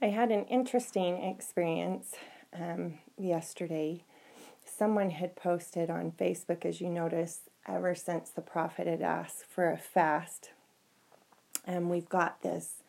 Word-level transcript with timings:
I 0.00 0.06
had 0.06 0.30
an 0.30 0.44
interesting 0.44 1.24
experience 1.24 2.14
um, 2.54 2.98
yesterday. 3.16 4.04
Someone 4.64 5.10
had 5.10 5.34
posted 5.34 5.90
on 5.90 6.12
Facebook, 6.12 6.64
as 6.64 6.80
you 6.80 6.88
notice, 6.88 7.40
ever 7.66 7.96
since 7.96 8.30
the 8.30 8.40
prophet 8.40 8.86
had 8.86 9.02
asked 9.02 9.44
for 9.44 9.70
a 9.70 9.76
fast. 9.76 10.50
And 11.66 11.90
we've 11.90 12.08
got 12.08 12.42
this 12.42 12.84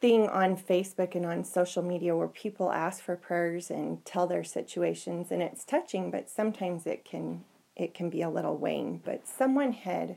thing 0.00 0.28
on 0.28 0.56
Facebook 0.56 1.14
and 1.14 1.26
on 1.26 1.44
social 1.44 1.82
media 1.82 2.16
where 2.16 2.28
people 2.28 2.72
ask 2.72 3.02
for 3.02 3.14
prayers 3.14 3.70
and 3.70 4.02
tell 4.06 4.26
their 4.26 4.42
situations 4.42 5.30
and 5.30 5.42
it's 5.42 5.62
touching 5.62 6.10
but 6.10 6.30
sometimes 6.30 6.86
it 6.86 7.04
can 7.04 7.44
it 7.76 7.92
can 7.92 8.08
be 8.08 8.22
a 8.22 8.30
little 8.30 8.56
weighing 8.56 9.02
but 9.04 9.28
someone 9.28 9.72
had 9.72 10.16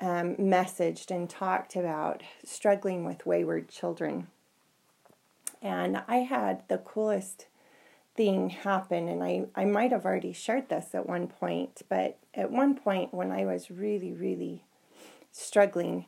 um, 0.00 0.34
messaged 0.36 1.10
and 1.10 1.28
talked 1.28 1.76
about 1.76 2.22
struggling 2.44 3.04
with 3.04 3.26
wayward 3.26 3.68
children 3.68 4.28
and 5.62 6.02
I 6.08 6.16
had 6.18 6.62
the 6.68 6.78
coolest 6.78 7.46
thing 8.16 8.50
happen 8.50 9.08
and 9.08 9.22
I, 9.22 9.46
I 9.54 9.64
might 9.64 9.92
have 9.92 10.04
already 10.04 10.32
shared 10.32 10.68
this 10.68 10.94
at 10.94 11.08
one 11.08 11.26
point 11.26 11.82
but 11.88 12.18
at 12.34 12.50
one 12.50 12.74
point 12.74 13.14
when 13.14 13.30
I 13.30 13.44
was 13.44 13.70
really 13.70 14.12
really 14.12 14.64
struggling 15.32 16.06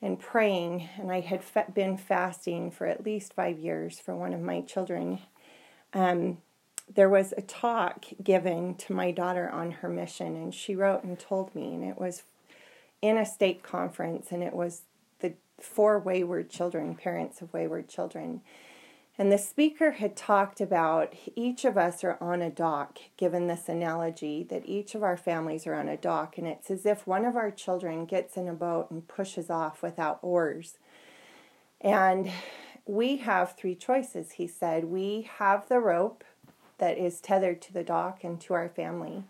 and 0.00 0.18
praying, 0.18 0.88
and 0.96 1.10
I 1.10 1.20
had 1.20 1.42
fa- 1.42 1.66
been 1.74 1.96
fasting 1.96 2.70
for 2.70 2.86
at 2.86 3.04
least 3.04 3.34
five 3.34 3.58
years 3.58 3.98
for 3.98 4.14
one 4.14 4.32
of 4.32 4.40
my 4.40 4.60
children. 4.60 5.20
Um, 5.92 6.38
there 6.94 7.08
was 7.08 7.34
a 7.36 7.42
talk 7.42 8.04
given 8.22 8.74
to 8.76 8.92
my 8.92 9.10
daughter 9.10 9.50
on 9.50 9.72
her 9.72 9.88
mission, 9.88 10.36
and 10.36 10.54
she 10.54 10.76
wrote 10.76 11.02
and 11.02 11.18
told 11.18 11.54
me, 11.54 11.74
and 11.74 11.84
it 11.84 11.98
was 11.98 12.22
in 13.00 13.16
a 13.16 13.26
state 13.26 13.62
conference, 13.62 14.28
and 14.30 14.42
it 14.42 14.54
was 14.54 14.82
the 15.20 15.34
for 15.60 15.98
wayward 15.98 16.50
children, 16.50 16.94
parents 16.94 17.40
of 17.40 17.52
wayward 17.52 17.88
children. 17.88 18.40
And 19.20 19.32
the 19.32 19.38
speaker 19.38 19.92
had 19.92 20.16
talked 20.16 20.60
about 20.60 21.12
each 21.34 21.64
of 21.64 21.76
us 21.76 22.04
are 22.04 22.16
on 22.20 22.40
a 22.40 22.50
dock, 22.50 22.98
given 23.16 23.48
this 23.48 23.68
analogy 23.68 24.44
that 24.44 24.68
each 24.68 24.94
of 24.94 25.02
our 25.02 25.16
families 25.16 25.66
are 25.66 25.74
on 25.74 25.88
a 25.88 25.96
dock, 25.96 26.38
and 26.38 26.46
it's 26.46 26.70
as 26.70 26.86
if 26.86 27.04
one 27.04 27.24
of 27.24 27.36
our 27.36 27.50
children 27.50 28.04
gets 28.04 28.36
in 28.36 28.46
a 28.46 28.52
boat 28.52 28.90
and 28.90 29.08
pushes 29.08 29.50
off 29.50 29.82
without 29.82 30.20
oars. 30.22 30.78
And 31.80 32.30
we 32.86 33.16
have 33.18 33.56
three 33.56 33.74
choices, 33.74 34.32
he 34.32 34.46
said. 34.46 34.84
We 34.84 35.28
have 35.38 35.68
the 35.68 35.80
rope 35.80 36.22
that 36.78 36.96
is 36.96 37.20
tethered 37.20 37.60
to 37.62 37.72
the 37.72 37.82
dock 37.82 38.22
and 38.22 38.40
to 38.42 38.54
our 38.54 38.68
family. 38.68 39.24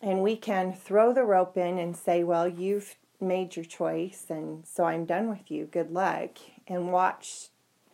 And 0.00 0.22
we 0.22 0.36
can 0.36 0.72
throw 0.72 1.12
the 1.12 1.24
rope 1.24 1.56
in 1.56 1.78
and 1.78 1.96
say, 1.96 2.22
Well, 2.22 2.48
you've 2.48 2.96
made 3.20 3.56
your 3.56 3.64
choice, 3.64 4.26
and 4.28 4.66
so 4.66 4.84
I'm 4.84 5.04
done 5.04 5.28
with 5.28 5.50
you. 5.50 5.66
Good 5.66 5.90
luck. 5.90 6.38
And 6.66 6.92
watch 6.92 7.48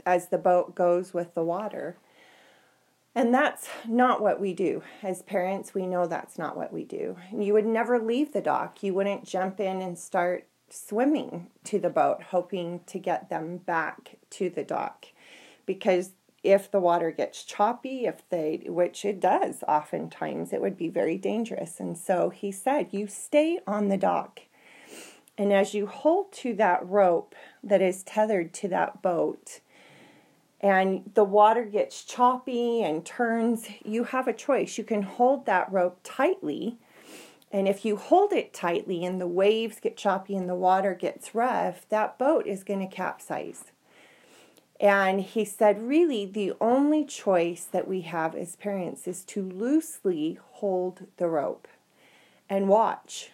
as 0.04 0.28
the 0.28 0.38
boat 0.38 0.74
goes 0.74 1.14
with 1.14 1.34
the 1.34 1.44
water. 1.44 1.96
And 3.14 3.32
that's 3.32 3.68
not 3.86 4.20
what 4.20 4.40
we 4.40 4.52
do. 4.52 4.82
As 5.02 5.22
parents, 5.22 5.72
we 5.72 5.86
know 5.86 6.06
that's 6.06 6.36
not 6.36 6.56
what 6.56 6.72
we 6.72 6.84
do. 6.84 7.16
You 7.32 7.52
would 7.52 7.66
never 7.66 7.98
leave 7.98 8.32
the 8.32 8.40
dock. 8.40 8.82
You 8.82 8.92
wouldn't 8.92 9.24
jump 9.24 9.60
in 9.60 9.80
and 9.80 9.96
start 9.96 10.46
swimming 10.68 11.46
to 11.64 11.78
the 11.78 11.90
boat, 11.90 12.24
hoping 12.30 12.80
to 12.86 12.98
get 12.98 13.30
them 13.30 13.58
back 13.58 14.16
to 14.30 14.50
the 14.50 14.64
dock. 14.64 15.06
Because 15.64 16.10
if 16.44 16.70
the 16.70 16.78
water 16.78 17.10
gets 17.10 17.42
choppy, 17.42 18.04
if 18.04 18.28
they, 18.28 18.62
which 18.66 19.04
it 19.04 19.18
does 19.18 19.64
oftentimes, 19.66 20.52
it 20.52 20.60
would 20.60 20.76
be 20.76 20.88
very 20.88 21.16
dangerous. 21.16 21.80
And 21.80 21.96
so 21.96 22.28
he 22.28 22.52
said, 22.52 22.88
You 22.92 23.06
stay 23.06 23.60
on 23.66 23.88
the 23.88 23.96
dock. 23.96 24.42
And 25.36 25.52
as 25.52 25.74
you 25.74 25.86
hold 25.86 26.32
to 26.32 26.54
that 26.54 26.86
rope 26.86 27.34
that 27.62 27.82
is 27.82 28.04
tethered 28.04 28.52
to 28.54 28.68
that 28.68 29.02
boat, 29.02 29.60
and 30.60 31.10
the 31.14 31.24
water 31.24 31.64
gets 31.64 32.04
choppy 32.04 32.82
and 32.82 33.04
turns, 33.04 33.66
you 33.84 34.04
have 34.04 34.28
a 34.28 34.32
choice. 34.32 34.78
You 34.78 34.84
can 34.84 35.02
hold 35.02 35.46
that 35.46 35.70
rope 35.72 36.00
tightly. 36.04 36.78
And 37.52 37.68
if 37.68 37.84
you 37.84 37.96
hold 37.96 38.32
it 38.32 38.54
tightly 38.54 39.04
and 39.04 39.20
the 39.20 39.26
waves 39.26 39.78
get 39.80 39.96
choppy 39.96 40.34
and 40.34 40.48
the 40.48 40.54
water 40.54 40.94
gets 40.94 41.34
rough, 41.34 41.86
that 41.90 42.18
boat 42.18 42.46
is 42.46 42.64
going 42.64 42.80
to 42.80 42.86
capsize. 42.86 43.72
And 44.80 45.20
he 45.20 45.44
said, 45.44 45.82
really, 45.82 46.26
the 46.26 46.52
only 46.60 47.04
choice 47.04 47.64
that 47.64 47.86
we 47.86 48.02
have 48.02 48.34
as 48.34 48.56
parents 48.56 49.06
is 49.06 49.24
to 49.26 49.42
loosely 49.42 50.38
hold 50.54 51.06
the 51.16 51.28
rope 51.28 51.68
and 52.50 52.68
watch. 52.68 53.30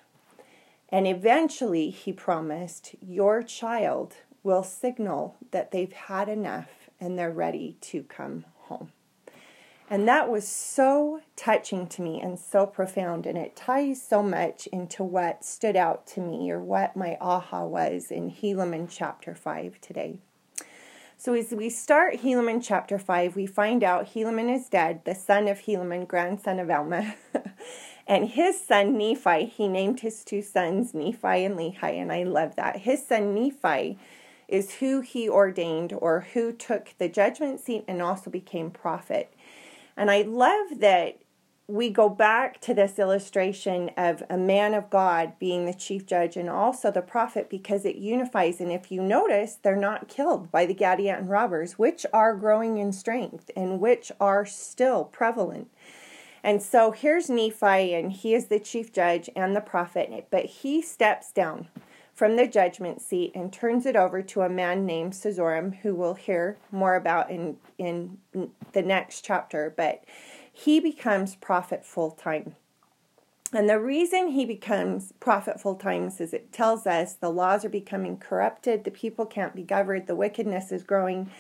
And 0.91 1.07
eventually, 1.07 1.91
he 1.91 2.13
promised, 2.13 2.95
your 3.01 3.43
child 3.43 4.17
will 4.43 4.63
signal 4.63 5.37
that 5.51 5.71
they've 5.71 5.93
had 5.93 6.29
enough 6.29 6.91
and 7.01 7.19
they're 7.19 7.31
ready 7.31 7.77
to 7.81 8.03
come 8.03 8.45
home. 8.63 8.93
And 9.89 10.07
that 10.07 10.29
was 10.29 10.47
so 10.47 11.21
touching 11.35 11.89
to 11.89 12.03
me 12.03 12.21
and 12.21 12.39
so 12.39 12.65
profound. 12.67 13.27
And 13.27 13.37
it 13.37 13.57
ties 13.57 14.01
so 14.01 14.23
much 14.23 14.69
into 14.69 15.03
what 15.03 15.45
stood 15.45 15.75
out 15.75 16.07
to 16.09 16.21
me 16.21 16.51
or 16.51 16.61
what 16.61 16.97
my 16.97 17.17
aha 17.21 17.65
was 17.65 18.11
in 18.11 18.31
Helaman 18.31 18.89
chapter 18.89 19.35
5 19.35 19.81
today. 19.81 20.19
So, 21.23 21.35
as 21.35 21.51
we 21.51 21.69
start 21.69 22.23
Helaman 22.23 22.65
chapter 22.65 22.99
5, 22.99 23.37
we 23.37 23.45
find 23.45 23.85
out 23.85 24.15
Helaman 24.15 24.51
is 24.51 24.71
dead, 24.71 25.05
the 25.05 25.15
son 25.15 25.49
of 25.49 25.59
Helaman, 25.59 26.09
grandson 26.09 26.59
of 26.59 26.71
Alma. 26.71 27.15
and 28.07 28.27
his 28.27 28.59
son 28.59 28.97
Nephi, 28.97 29.45
he 29.45 29.69
named 29.69 30.01
his 30.01 30.25
two 30.25 30.41
sons 30.41 30.95
Nephi 30.95 31.45
and 31.45 31.59
Lehi. 31.59 31.83
And 31.83 32.11
I 32.11 32.23
love 32.23 32.57
that. 32.57 32.79
His 32.79 33.07
son 33.07 33.35
Nephi 33.35 33.99
is 34.49 34.77
who 34.77 35.03
he 35.03 35.29
ordained 35.29 35.93
or 35.93 36.29
who 36.33 36.53
took 36.53 36.95
the 36.97 37.11
judgment 37.11 37.61
seat 37.61 37.85
and 37.87 38.01
also 38.01 38.31
became 38.31 38.71
prophet. 38.71 39.31
And 39.99 40.11
I 40.11 40.23
love 40.23 40.81
that 40.81 41.19
we 41.71 41.89
go 41.89 42.09
back 42.09 42.61
to 42.61 42.75
this 42.75 42.99
illustration 42.99 43.91
of 43.97 44.23
a 44.29 44.37
man 44.37 44.75
of 44.75 44.91
God 44.91 45.39
being 45.39 45.67
the 45.67 45.75
chief 45.75 46.05
judge 46.05 46.37
and 46.37 46.51
also 46.51 46.91
the 46.91 47.03
prophet 47.03 47.49
because 47.49 47.85
it 47.85 47.97
unifies. 47.97 48.61
And 48.61 48.73
if 48.73 48.91
you 48.91 49.03
notice, 49.03 49.55
they're 49.55 49.77
not 49.77 50.09
killed 50.09 50.51
by 50.51 50.67
the 50.67 50.75
Gadianton 50.75 51.29
robbers, 51.29 51.79
which 51.79 52.05
are 52.13 52.35
growing 52.35 52.79
in 52.79 52.93
strength 52.93 53.51
and 53.57 53.81
which 53.81 54.11
are 54.21 54.45
still 54.45 55.05
prevalent. 55.05 55.71
And 56.43 56.63
so 56.63 56.91
here's 56.91 57.29
Nephi, 57.29 57.95
and 57.95 58.13
he 58.13 58.35
is 58.35 58.47
the 58.47 58.59
chief 58.59 58.93
judge 58.93 59.29
and 59.37 59.55
the 59.55 59.61
prophet, 59.61 60.27
but 60.31 60.47
he 60.47 60.81
steps 60.81 61.31
down 61.33 61.69
from 62.15 62.37
the 62.37 62.47
judgment 62.47 63.01
seat 63.01 63.33
and 63.35 63.53
turns 63.53 63.87
it 63.87 63.97
over 63.97 64.23
to 64.23 64.43
a 64.43 64.49
man 64.49 64.85
named 64.85 65.13
Cezoram, 65.13 65.77
who 65.77 65.95
we'll 65.95 66.15
hear 66.15 66.57
more 66.71 66.95
about 66.95 67.31
in, 67.31 67.57
in 67.79 68.19
the 68.73 68.83
next 68.83 69.23
chapter. 69.25 69.73
But 69.77 70.05
he 70.53 70.81
becomes 70.81 71.37
prophet 71.37 71.85
full 71.85 72.11
time. 72.11 72.57
And 73.53 73.69
the 73.69 73.81
reason 73.81 74.29
he 74.29 74.45
becomes 74.45 75.13
prophet 75.19 75.61
full 75.61 75.75
time 75.75 76.07
is 76.07 76.33
it 76.33 76.53
tells 76.53 76.87
us 76.87 77.15
the 77.15 77.31
laws 77.31 77.65
are 77.65 77.71
becoming 77.71 78.17
corrupted, 78.17 78.85
the 78.85 78.91
people 78.91 79.27
can't 79.27 79.57
be 79.57 79.63
governed, 79.63 80.07
the 80.07 80.15
wickedness 80.15 80.71
is 80.71 80.85
growing. 80.85 81.31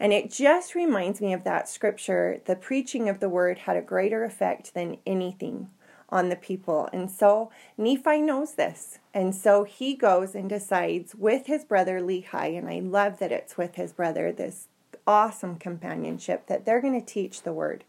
And 0.00 0.12
it 0.12 0.32
just 0.32 0.74
reminds 0.74 1.20
me 1.20 1.32
of 1.32 1.44
that 1.44 1.68
scripture 1.68 2.40
the 2.46 2.56
preaching 2.56 3.08
of 3.08 3.20
the 3.20 3.28
word 3.28 3.58
had 3.58 3.76
a 3.76 3.82
greater 3.82 4.24
effect 4.24 4.74
than 4.74 4.98
anything 5.06 5.70
on 6.08 6.28
the 6.28 6.36
people. 6.36 6.88
And 6.92 7.10
so 7.10 7.50
Nephi 7.78 8.20
knows 8.20 8.54
this. 8.54 8.98
And 9.12 9.34
so 9.34 9.64
he 9.64 9.94
goes 9.94 10.34
and 10.34 10.48
decides 10.48 11.14
with 11.14 11.46
his 11.46 11.64
brother 11.64 12.00
Lehi, 12.00 12.58
and 12.58 12.68
I 12.68 12.80
love 12.80 13.18
that 13.20 13.32
it's 13.32 13.56
with 13.56 13.76
his 13.76 13.92
brother, 13.92 14.32
this 14.32 14.66
awesome 15.06 15.56
companionship, 15.56 16.46
that 16.46 16.64
they're 16.64 16.80
going 16.80 17.00
to 17.00 17.06
teach 17.06 17.42
the 17.42 17.52
word 17.52 17.84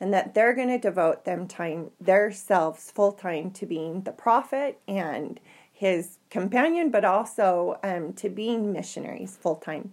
and 0.00 0.12
that 0.12 0.34
they're 0.34 0.54
going 0.54 0.68
to 0.68 0.78
devote 0.78 1.24
them 1.24 1.46
time, 1.46 1.90
themselves 2.00 2.90
full 2.90 3.12
time 3.12 3.50
to 3.52 3.66
being 3.66 4.02
the 4.02 4.12
prophet 4.12 4.80
and 4.86 5.40
his 5.72 6.18
companion, 6.30 6.90
but 6.90 7.04
also 7.04 7.78
um, 7.82 8.12
to 8.14 8.28
being 8.28 8.72
missionaries 8.72 9.36
full 9.36 9.56
time. 9.56 9.92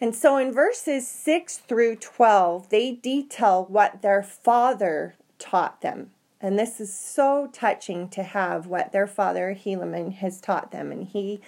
And 0.00 0.14
so 0.14 0.36
in 0.36 0.52
verses 0.52 1.08
6 1.08 1.58
through 1.58 1.96
12, 1.96 2.68
they 2.68 2.92
detail 2.92 3.66
what 3.68 4.00
their 4.00 4.22
father 4.22 5.14
taught 5.38 5.80
them. 5.80 6.10
And 6.40 6.56
this 6.56 6.78
is 6.78 6.94
so 6.94 7.48
touching 7.52 8.08
to 8.10 8.22
have 8.22 8.66
what 8.66 8.92
their 8.92 9.08
father, 9.08 9.58
Helaman, 9.60 10.14
has 10.14 10.40
taught 10.40 10.70
them. 10.70 10.92
And 10.92 11.04
he 11.04 11.40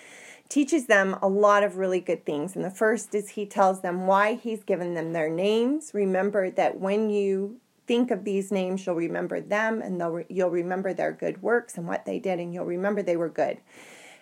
teaches 0.48 0.86
them 0.86 1.16
a 1.22 1.28
lot 1.28 1.62
of 1.62 1.76
really 1.76 2.00
good 2.00 2.26
things. 2.26 2.56
And 2.56 2.64
the 2.64 2.70
first 2.70 3.14
is 3.14 3.30
he 3.30 3.46
tells 3.46 3.82
them 3.82 4.08
why 4.08 4.34
he's 4.34 4.64
given 4.64 4.94
them 4.94 5.12
their 5.12 5.30
names. 5.30 5.92
Remember 5.94 6.50
that 6.50 6.80
when 6.80 7.08
you 7.08 7.60
think 7.90 8.12
of 8.12 8.22
these 8.22 8.52
names, 8.52 8.86
you'll 8.86 8.94
remember 8.94 9.40
them 9.40 9.82
and 9.82 10.00
you'll 10.28 10.48
remember 10.48 10.94
their 10.94 11.10
good 11.10 11.42
works 11.42 11.76
and 11.76 11.88
what 11.88 12.04
they 12.04 12.20
did, 12.20 12.38
and 12.38 12.54
you'll 12.54 12.64
remember 12.64 13.02
they 13.02 13.16
were 13.16 13.28
good. 13.28 13.58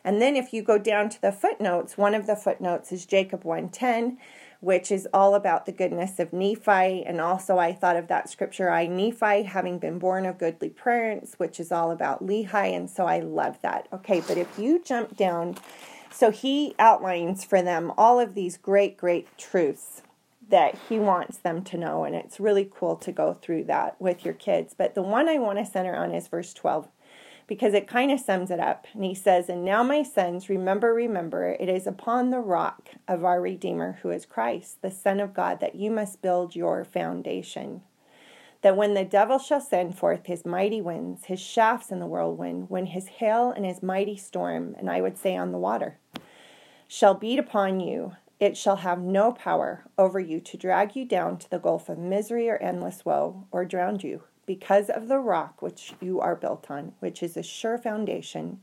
And 0.03 0.23
then 0.23 0.37
if 0.37 0.55
you 0.55 0.63
go 0.63 0.79
down 0.79 1.11
to 1.11 1.21
the 1.21 1.33
footnotes, 1.33 1.99
one 1.99 2.15
of 2.15 2.27
the 2.27 2.35
footnotes 2.35 2.93
is 2.93 3.05
Jacob 3.05 3.45
110 3.45 4.17
which 4.61 4.91
is 4.91 5.07
all 5.15 5.37
about 5.37 5.67
the 5.67 5.73
goodness 5.73 6.19
of 6.19 6.33
Nephi. 6.33 7.05
And 7.07 7.21
also, 7.21 7.59
I 7.59 7.73
thought 7.73 7.95
of 7.95 8.09
that 8.09 8.29
scripture, 8.29 8.71
I, 8.71 8.89
Nephi, 8.89 9.45
having 9.45 9.79
been 9.79 10.01
born 10.01 10.27
of 10.27 10.37
goodly 10.37 10.71
parents, 10.71 11.35
which 11.37 11.61
is 11.61 11.71
all 11.71 11.93
about 11.93 12.27
Lehi. 12.27 12.77
And 12.77 12.91
so 12.91 13.07
I 13.07 13.21
love 13.21 13.61
that. 13.63 13.87
Okay, 13.93 14.21
but 14.21 14.37
if 14.37 14.59
you 14.59 14.83
jump 14.83 15.17
down 15.17 15.55
So 16.11 16.33
he 16.33 16.75
outlines 16.81 17.45
for 17.45 17.63
them 17.63 17.93
all 17.97 18.19
of 18.19 18.35
these 18.35 18.57
great, 18.57 18.97
great 18.97 19.29
truths 19.39 20.03
that 20.49 20.77
he 20.89 20.99
wants 20.99 21.39
them 21.39 21.63
to 21.63 21.77
know. 21.77 22.05
And 22.05 22.15
it's 22.15 22.41
really 22.41 22.69
cool 22.71 22.97
to 22.97 23.13
go 23.13 23.35
through 23.35 23.65
that 23.65 24.01
with 24.01 24.25
your 24.25 24.35
kids. 24.35 24.75
But 24.77 24.95
the 24.95 25.03
one 25.03 25.29
I 25.29 25.39
want 25.39 25.59
to 25.59 25.67
center 25.67 25.95
on 25.95 26.15
is 26.15 26.29
verse 26.29 26.55
12 26.55 26.89
because 27.49 27.73
it 27.75 27.89
kind 27.89 28.13
of 28.13 28.21
sums 28.21 28.51
it 28.51 28.61
up. 28.61 28.87
And 28.93 29.05
he 29.05 29.15
says, 29.15 29.49
And 29.49 29.65
now, 29.65 29.83
my 29.83 30.03
sons, 30.05 30.49
remember, 30.49 30.95
remember, 30.95 31.57
it 31.59 31.69
is 31.69 31.87
upon 31.87 32.31
the 32.31 32.41
rock 32.41 32.91
of 33.09 33.25
our 33.25 33.41
Redeemer, 33.41 33.99
who 34.03 34.11
is 34.11 34.27
Christ, 34.27 34.83
the 34.83 34.91
Son 34.91 35.19
of 35.19 35.35
God, 35.35 35.59
that 35.61 35.75
you 35.75 35.91
must 35.91 36.23
build 36.23 36.55
your 36.55 36.85
foundation. 36.85 37.83
That 38.63 38.77
when 38.77 38.95
the 38.95 39.05
devil 39.05 39.39
shall 39.39 39.61
send 39.61 39.97
forth 39.97 40.27
his 40.27 40.45
mighty 40.45 40.81
winds, 40.81 41.25
his 41.25 41.41
shafts 41.41 41.91
in 41.91 42.01
the 42.01 42.07
whirlwind, 42.07 42.69
when 42.69 42.87
his 42.87 43.07
hail 43.07 43.51
and 43.51 43.65
his 43.65 43.83
mighty 43.83 44.17
storm, 44.17 44.75
and 44.79 44.91
I 44.91 45.01
would 45.01 45.17
say 45.17 45.37
on 45.37 45.53
the 45.53 45.59
water, 45.59 45.99
shall 46.87 47.15
beat 47.15 47.39
upon 47.39 47.81
you, 47.81 48.17
it 48.41 48.57
shall 48.57 48.77
have 48.77 49.01
no 49.01 49.33
power 49.33 49.85
over 49.97 50.21
you 50.21 50.41
to 50.41 50.57
drag 50.57 50.95
you 50.95 51.05
down 51.05 51.39
to 51.39 51.51
the 51.51 51.59
gulf 51.59 51.89
of 51.89 51.99
misery 51.99 52.49
or 52.49 52.57
endless 52.57 53.05
woe, 53.05 53.47
or 53.51 53.65
drown 53.65 53.99
you 54.01 54.23
because 54.47 54.89
of 54.89 55.09
the 55.09 55.19
rock 55.19 55.61
which 55.61 55.95
you 56.01 56.21
are 56.21 56.37
built 56.37 56.71
on, 56.71 56.93
which 57.01 57.23
is 57.23 57.37
a 57.37 57.43
sure 57.43 57.77
foundation 57.77 58.61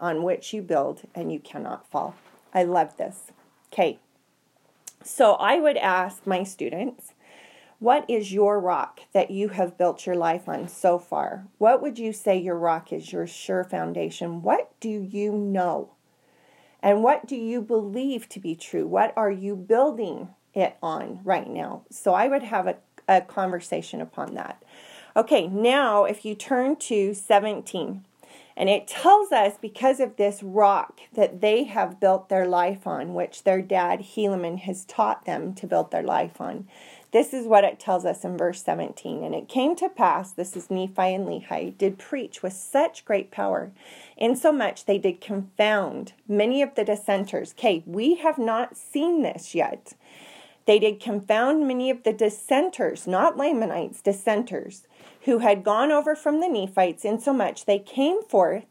on 0.00 0.22
which 0.22 0.52
you 0.52 0.62
build 0.62 1.02
and 1.14 1.32
you 1.32 1.38
cannot 1.40 1.90
fall. 1.90 2.14
I 2.54 2.62
love 2.62 2.96
this. 2.96 3.32
Okay. 3.72 3.98
So 5.02 5.34
I 5.34 5.60
would 5.60 5.76
ask 5.76 6.26
my 6.26 6.42
students, 6.44 7.12
what 7.78 8.04
is 8.08 8.32
your 8.32 8.58
rock 8.58 9.00
that 9.12 9.30
you 9.30 9.50
have 9.50 9.78
built 9.78 10.06
your 10.06 10.16
life 10.16 10.48
on 10.48 10.66
so 10.66 10.98
far? 10.98 11.46
What 11.58 11.80
would 11.80 11.98
you 11.98 12.12
say 12.12 12.36
your 12.36 12.58
rock 12.58 12.92
is, 12.92 13.12
your 13.12 13.26
sure 13.26 13.62
foundation? 13.62 14.42
What 14.42 14.72
do 14.80 14.88
you 14.88 15.32
know? 15.32 15.90
And 16.82 17.02
what 17.02 17.26
do 17.26 17.36
you 17.36 17.60
believe 17.60 18.28
to 18.30 18.40
be 18.40 18.54
true? 18.54 18.86
What 18.86 19.12
are 19.16 19.30
you 19.30 19.56
building 19.56 20.28
it 20.54 20.76
on 20.82 21.20
right 21.24 21.48
now? 21.48 21.82
So 21.90 22.14
I 22.14 22.28
would 22.28 22.42
have 22.44 22.66
a, 22.66 22.76
a 23.08 23.20
conversation 23.20 24.00
upon 24.00 24.34
that. 24.34 24.62
Okay, 25.16 25.48
now 25.48 26.04
if 26.04 26.24
you 26.24 26.34
turn 26.34 26.76
to 26.76 27.14
17, 27.14 28.04
and 28.58 28.68
it 28.68 28.88
tells 28.88 29.30
us 29.30 29.54
because 29.60 30.00
of 30.00 30.16
this 30.16 30.42
rock 30.42 30.98
that 31.12 31.40
they 31.40 31.64
have 31.64 32.00
built 32.00 32.28
their 32.28 32.46
life 32.46 32.88
on, 32.88 33.14
which 33.14 33.44
their 33.44 33.62
dad 33.62 34.00
Helaman 34.00 34.58
has 34.58 34.84
taught 34.84 35.24
them 35.24 35.54
to 35.54 35.66
build 35.68 35.92
their 35.92 36.02
life 36.02 36.40
on. 36.40 36.66
This 37.10 37.32
is 37.32 37.46
what 37.46 37.64
it 37.64 37.80
tells 37.80 38.04
us 38.04 38.22
in 38.24 38.36
verse 38.36 38.62
17. 38.62 39.24
And 39.24 39.34
it 39.34 39.48
came 39.48 39.74
to 39.76 39.88
pass, 39.88 40.32
this 40.32 40.54
is 40.56 40.70
Nephi 40.70 41.14
and 41.14 41.26
Lehi, 41.26 41.76
did 41.78 41.98
preach 41.98 42.42
with 42.42 42.52
such 42.52 43.04
great 43.04 43.30
power, 43.30 43.72
insomuch 44.16 44.84
they 44.84 44.98
did 44.98 45.20
confound 45.20 46.12
many 46.28 46.60
of 46.60 46.74
the 46.74 46.84
dissenters. 46.84 47.54
Okay, 47.58 47.82
we 47.86 48.16
have 48.16 48.38
not 48.38 48.76
seen 48.76 49.22
this 49.22 49.54
yet. 49.54 49.94
They 50.66 50.78
did 50.78 51.00
confound 51.00 51.66
many 51.66 51.88
of 51.88 52.02
the 52.02 52.12
dissenters, 52.12 53.06
not 53.06 53.38
Lamanites, 53.38 54.02
dissenters, 54.02 54.86
who 55.22 55.38
had 55.38 55.64
gone 55.64 55.90
over 55.90 56.14
from 56.14 56.40
the 56.40 56.48
Nephites, 56.48 57.06
insomuch 57.06 57.64
they 57.64 57.78
came 57.78 58.22
forth, 58.22 58.66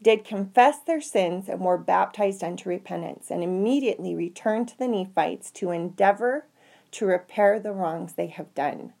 did 0.00 0.24
confess 0.24 0.78
their 0.78 1.02
sins, 1.02 1.50
and 1.50 1.60
were 1.60 1.76
baptized 1.76 2.42
unto 2.42 2.70
repentance, 2.70 3.30
and 3.30 3.44
immediately 3.44 4.14
returned 4.14 4.68
to 4.68 4.78
the 4.78 4.88
Nephites 4.88 5.50
to 5.50 5.70
endeavor 5.70 6.46
to 6.92 7.06
repair 7.06 7.58
the 7.58 7.72
wrongs 7.72 8.12
they 8.12 8.28
have 8.28 8.54
done. 8.54 8.92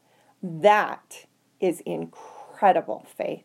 That 0.42 1.26
is 1.60 1.80
incredible 1.80 3.06
faith. 3.16 3.44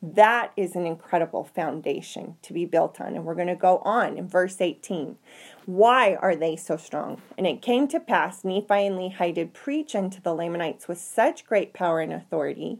That 0.00 0.52
is 0.56 0.76
an 0.76 0.86
incredible 0.86 1.42
foundation 1.42 2.36
to 2.42 2.52
be 2.52 2.64
built 2.64 3.00
on. 3.00 3.16
And 3.16 3.24
we're 3.24 3.34
going 3.34 3.48
to 3.48 3.56
go 3.56 3.78
on 3.78 4.16
in 4.16 4.28
verse 4.28 4.60
18. 4.60 5.16
Why 5.66 6.14
are 6.14 6.36
they 6.36 6.54
so 6.54 6.76
strong? 6.76 7.20
And 7.36 7.46
it 7.46 7.62
came 7.62 7.88
to 7.88 7.98
pass, 7.98 8.44
Nephi 8.44 8.86
and 8.86 8.96
Lehi 8.96 9.34
did 9.34 9.54
preach 9.54 9.96
unto 9.96 10.20
the 10.20 10.34
Lamanites 10.34 10.86
with 10.86 10.98
such 10.98 11.44
great 11.44 11.72
power 11.72 12.00
and 12.00 12.12
authority, 12.12 12.78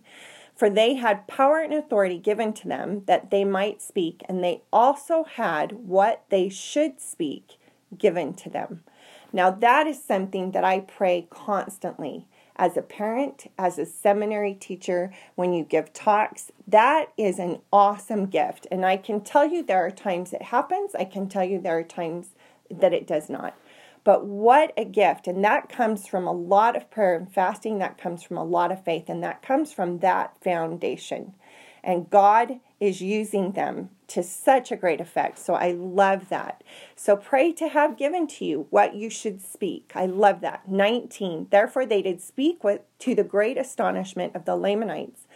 for 0.55 0.71
they 0.71 0.95
had 0.95 1.27
power 1.27 1.59
and 1.59 1.75
authority 1.75 2.19
given 2.19 2.53
to 2.53 2.69
them 2.69 3.03
that 3.07 3.31
they 3.31 3.45
might 3.45 3.83
speak, 3.83 4.23
and 4.29 4.43
they 4.43 4.63
also 4.73 5.25
had 5.25 5.73
what 5.73 6.25
they 6.31 6.49
should 6.49 7.01
speak 7.01 7.59
given 7.97 8.33
to 8.35 8.49
them. 8.49 8.85
Now, 9.33 9.51
that 9.51 9.87
is 9.87 10.03
something 10.03 10.53
that 10.53 10.65
I 10.65 10.81
pray 10.81 11.27
constantly 11.31 12.27
as 12.57 12.77
a 12.77 12.83
parent, 12.83 13.47
as 13.57 13.79
a 13.79 13.87
seminary 13.87 14.55
teacher, 14.55 15.13
when 15.37 15.53
you 15.53 15.65
give 15.65 15.93
talks. 15.93 16.51
That 16.67 17.13
is 17.17 17.39
an 17.39 17.61
awesome 17.73 18.27
gift. 18.27 18.67
And 18.71 18.85
I 18.85 18.97
can 18.97 19.21
tell 19.21 19.47
you 19.47 19.63
there 19.63 19.85
are 19.87 19.91
times 19.91 20.33
it 20.33 20.43
happens, 20.43 20.95
I 20.95 21.05
can 21.05 21.29
tell 21.29 21.45
you 21.45 21.61
there 21.61 21.79
are 21.79 21.85
times 21.85 22.31
that 22.71 22.93
it 22.93 23.07
does 23.07 23.31
not. 23.31 23.55
But 24.05 24.25
what 24.25 24.73
a 24.77 24.85
gift. 24.85 25.29
And 25.29 25.45
that 25.45 25.69
comes 25.69 26.07
from 26.07 26.27
a 26.27 26.33
lot 26.33 26.77
of 26.77 26.91
prayer 26.91 27.15
and 27.15 27.31
fasting, 27.31 27.79
that 27.79 27.99
comes 27.99 28.23
from 28.23 28.39
a 28.39 28.45
lot 28.45 28.73
of 28.73 28.85
faith, 28.85 29.09
and 29.09 29.23
that 29.23 29.43
comes 29.43 29.73
from 29.73 29.99
that 29.99 30.43
foundation. 30.43 31.35
And 31.85 32.11
God 32.11 32.61
is 32.81 33.01
using 33.01 33.53
them 33.53 33.91
to 34.07 34.23
such 34.23 34.71
a 34.71 34.77
great 34.77 35.01
effect. 35.01 35.39
So 35.39 35.55
I 35.55 35.73
love 35.73 36.29
that. 36.29 36.63
So 36.95 37.17
pray 37.17 37.53
to 37.53 37.69
have 37.69 37.99
given 37.99 38.27
to 38.29 38.45
you 38.45 38.67
what 38.71 38.95
you 38.95 39.11
should 39.11 39.43
speak. 39.43 39.93
I 39.95 40.07
love 40.07 40.41
that. 40.43 40.69
19. 40.69 41.49
Therefore 41.51 41.85
they 41.85 42.03
did 42.03 42.23
speak 42.23 42.63
with, 42.63 42.81
to 43.01 43.15
the 43.15 43.25
great 43.25 43.59
astonishment 43.59 44.35
of 44.35 44.45
the 44.45 44.57
Lamanites, 44.57 45.27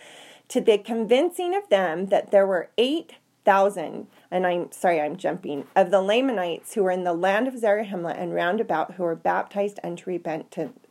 to 0.49 0.61
the 0.61 0.79
convincing 0.79 1.55
of 1.55 1.69
them 1.69 2.07
that 2.07 2.31
there 2.31 2.47
were 2.47 2.71
8,000, 2.79 4.07
and 4.31 4.47
I'm 4.47 4.71
sorry, 4.71 5.01
I'm 5.01 5.17
jumping, 5.17 5.67
of 5.75 5.91
the 5.91 6.01
Lamanites 6.01 6.75
who 6.75 6.85
were 6.85 6.91
in 6.91 7.05
the 7.05 7.13
land 7.13 7.49
of 7.49 7.55
Zarahemla 7.55 8.17
and 8.17 8.35
round 8.35 8.61
about 8.61 8.95
who 8.95 9.03
were 9.03 9.17
baptized 9.17 9.81
unto 9.83 10.19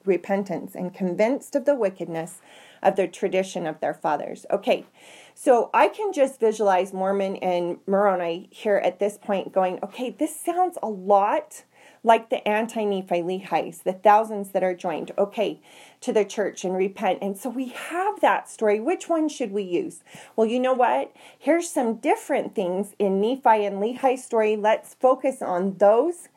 repentance 0.03 0.75
and 0.75 0.93
convinced 0.93 1.55
of 1.55 1.65
the 1.65 1.75
wickedness 1.75 2.41
of 2.83 2.95
the 2.95 3.07
tradition 3.07 3.67
of 3.67 3.79
their 3.79 3.93
fathers. 3.93 4.45
Okay, 4.51 4.85
so 5.33 5.69
I 5.73 5.87
can 5.87 6.13
just 6.13 6.39
visualize 6.39 6.93
Mormon 6.93 7.37
and 7.37 7.77
Moroni 7.87 8.49
here 8.51 8.77
at 8.77 8.99
this 8.99 9.17
point 9.17 9.53
going, 9.53 9.79
okay, 9.83 10.09
this 10.09 10.35
sounds 10.35 10.77
a 10.81 10.89
lot 10.89 11.63
like 12.03 12.29
the 12.29 12.47
anti 12.47 12.83
Nephi 12.83 13.21
Lehi's, 13.21 13.79
the 13.79 13.93
thousands 13.93 14.51
that 14.51 14.63
are 14.63 14.73
joined, 14.73 15.11
okay, 15.17 15.61
to 16.01 16.11
the 16.11 16.25
church 16.25 16.63
and 16.63 16.75
repent. 16.75 17.19
And 17.21 17.37
so 17.37 17.49
we 17.49 17.69
have 17.69 18.21
that 18.21 18.49
story. 18.49 18.79
Which 18.79 19.07
one 19.07 19.29
should 19.29 19.51
we 19.51 19.63
use? 19.63 20.03
Well, 20.35 20.47
you 20.47 20.59
know 20.59 20.73
what? 20.73 21.11
Here's 21.37 21.69
some 21.69 21.95
different 21.95 22.55
things 22.55 22.95
in 22.97 23.21
Nephi 23.21 23.65
and 23.65 23.79
Lehi's 23.79 24.23
story. 24.23 24.55
Let's 24.55 24.95
focus 24.95 25.41
on 25.41 25.75
those 25.77 26.29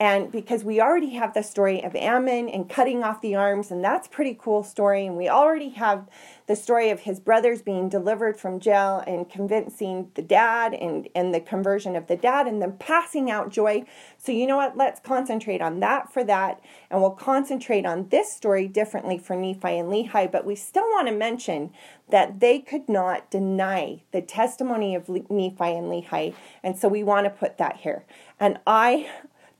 and 0.00 0.32
because 0.32 0.64
we 0.64 0.80
already 0.80 1.10
have 1.10 1.34
the 1.34 1.42
story 1.42 1.84
of 1.84 1.94
Ammon 1.94 2.48
and 2.48 2.70
cutting 2.70 3.04
off 3.04 3.20
the 3.20 3.34
arms, 3.34 3.70
and 3.70 3.84
that's 3.84 4.08
pretty 4.08 4.34
cool 4.40 4.64
story. 4.64 5.04
And 5.04 5.14
we 5.14 5.28
already 5.28 5.68
have 5.70 6.08
the 6.46 6.56
story 6.56 6.88
of 6.88 7.00
his 7.00 7.20
brothers 7.20 7.60
being 7.60 7.90
delivered 7.90 8.40
from 8.40 8.60
jail 8.60 9.04
and 9.06 9.28
convincing 9.28 10.10
the 10.14 10.22
dad 10.22 10.72
and, 10.72 11.06
and 11.14 11.34
the 11.34 11.40
conversion 11.40 11.96
of 11.96 12.06
the 12.06 12.16
dad 12.16 12.46
and 12.46 12.62
then 12.62 12.78
passing 12.78 13.30
out 13.30 13.50
joy. 13.50 13.84
So, 14.16 14.32
you 14.32 14.46
know 14.46 14.56
what? 14.56 14.74
Let's 14.74 15.00
concentrate 15.00 15.60
on 15.60 15.80
that 15.80 16.10
for 16.10 16.24
that. 16.24 16.62
And 16.90 17.02
we'll 17.02 17.10
concentrate 17.10 17.84
on 17.84 18.08
this 18.08 18.32
story 18.32 18.68
differently 18.68 19.18
for 19.18 19.36
Nephi 19.36 19.78
and 19.78 19.90
Lehi. 19.90 20.32
But 20.32 20.46
we 20.46 20.56
still 20.56 20.88
want 20.92 21.08
to 21.08 21.14
mention 21.14 21.74
that 22.08 22.40
they 22.40 22.58
could 22.58 22.88
not 22.88 23.30
deny 23.30 24.02
the 24.12 24.22
testimony 24.22 24.94
of 24.94 25.10
Nephi 25.10 25.28
and 25.60 25.92
Lehi. 25.92 26.34
And 26.62 26.78
so 26.78 26.88
we 26.88 27.02
want 27.02 27.26
to 27.26 27.30
put 27.30 27.58
that 27.58 27.76
here. 27.76 28.06
And 28.40 28.58
I 28.66 29.10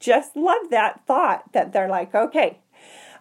just 0.01 0.37
love 0.37 0.71
that 0.71 1.07
thought 1.07 1.53
that 1.53 1.73
they're 1.73 1.89
like, 1.89 2.15
okay, 2.15 2.59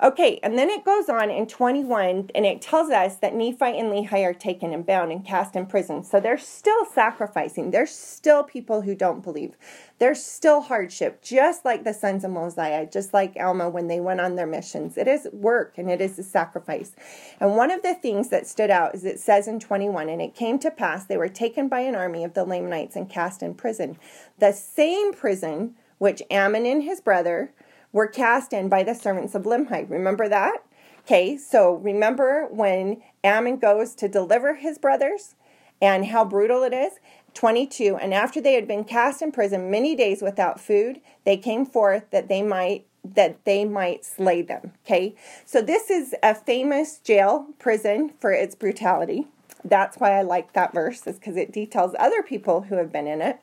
Okay, 0.01 0.39
and 0.41 0.57
then 0.57 0.69
it 0.69 0.85
goes 0.85 1.09
on 1.09 1.29
in 1.29 1.45
21 1.45 2.29
and 2.33 2.45
it 2.45 2.61
tells 2.61 2.89
us 2.89 3.17
that 3.17 3.35
Nephi 3.35 3.77
and 3.77 3.91
Lehi 3.91 4.23
are 4.23 4.33
taken 4.33 4.71
and 4.71 4.85
bound 4.85 5.11
and 5.11 5.25
cast 5.25 5.57
in 5.57 5.65
prison. 5.65 6.05
So 6.05 6.21
they're 6.21 6.37
still 6.37 6.85
sacrificing. 6.85 7.71
There's 7.71 7.91
still 7.91 8.43
people 8.43 8.83
who 8.83 8.95
don't 8.95 9.21
believe. 9.21 9.57
There's 9.97 10.23
still 10.23 10.61
hardship, 10.61 11.21
just 11.21 11.65
like 11.65 11.83
the 11.83 11.93
sons 11.93 12.23
of 12.23 12.31
Mosiah, 12.31 12.89
just 12.89 13.13
like 13.13 13.35
Alma 13.37 13.69
when 13.69 13.89
they 13.89 13.99
went 13.99 14.21
on 14.21 14.35
their 14.35 14.47
missions. 14.47 14.97
It 14.97 15.09
is 15.09 15.27
work 15.33 15.73
and 15.77 15.91
it 15.91 15.99
is 15.99 16.17
a 16.17 16.23
sacrifice. 16.23 16.93
And 17.41 17.57
one 17.57 17.69
of 17.69 17.81
the 17.81 17.95
things 17.95 18.29
that 18.29 18.47
stood 18.47 18.69
out 18.69 18.95
is 18.95 19.03
it 19.03 19.19
says 19.19 19.49
in 19.49 19.59
21 19.59 20.07
and 20.07 20.21
it 20.21 20.33
came 20.33 20.59
to 20.59 20.71
pass 20.71 21.03
they 21.03 21.17
were 21.17 21.27
taken 21.27 21.67
by 21.67 21.81
an 21.81 21.95
army 21.95 22.23
of 22.23 22.35
the 22.35 22.45
Lamanites 22.45 22.95
and 22.95 23.09
cast 23.09 23.43
in 23.43 23.53
prison. 23.53 23.97
The 24.37 24.53
same 24.53 25.11
prison 25.11 25.75
which 25.99 26.23
Ammon 26.31 26.65
and 26.65 26.83
his 26.83 26.99
brother 26.99 27.51
were 27.91 28.07
cast 28.07 28.51
in 28.51 28.67
by 28.67 28.81
the 28.81 28.95
servants 28.95 29.35
of 29.35 29.43
Limhi. 29.43 29.87
Remember 29.89 30.27
that? 30.27 30.63
Okay, 31.05 31.37
so 31.37 31.73
remember 31.75 32.47
when 32.51 33.01
Ammon 33.23 33.57
goes 33.57 33.95
to 33.95 34.07
deliver 34.07 34.55
his 34.55 34.77
brothers 34.77 35.35
and 35.81 36.07
how 36.07 36.25
brutal 36.25 36.63
it 36.63 36.73
is? 36.73 36.93
22 37.33 37.95
And 37.97 38.13
after 38.13 38.41
they 38.41 38.53
had 38.53 38.67
been 38.67 38.83
cast 38.83 39.21
in 39.21 39.31
prison 39.31 39.71
many 39.71 39.95
days 39.95 40.21
without 40.21 40.59
food, 40.59 40.99
they 41.25 41.37
came 41.37 41.65
forth 41.65 42.09
that 42.11 42.27
they 42.27 42.41
might 42.41 42.85
that 43.03 43.45
they 43.45 43.63
might 43.63 44.03
slay 44.03 44.41
them. 44.41 44.73
Okay, 44.85 45.15
so 45.45 45.61
this 45.61 45.89
is 45.89 46.13
a 46.21 46.35
famous 46.35 46.97
jail 46.97 47.47
prison 47.57 48.11
for 48.19 48.31
its 48.31 48.55
brutality. 48.55 49.25
That's 49.63 49.97
why 49.97 50.11
I 50.11 50.21
like 50.21 50.53
that 50.53 50.73
verse, 50.73 51.07
is 51.07 51.17
because 51.17 51.37
it 51.37 51.51
details 51.51 51.95
other 51.97 52.21
people 52.21 52.61
who 52.61 52.75
have 52.75 52.91
been 52.91 53.07
in 53.07 53.21
it. 53.21 53.39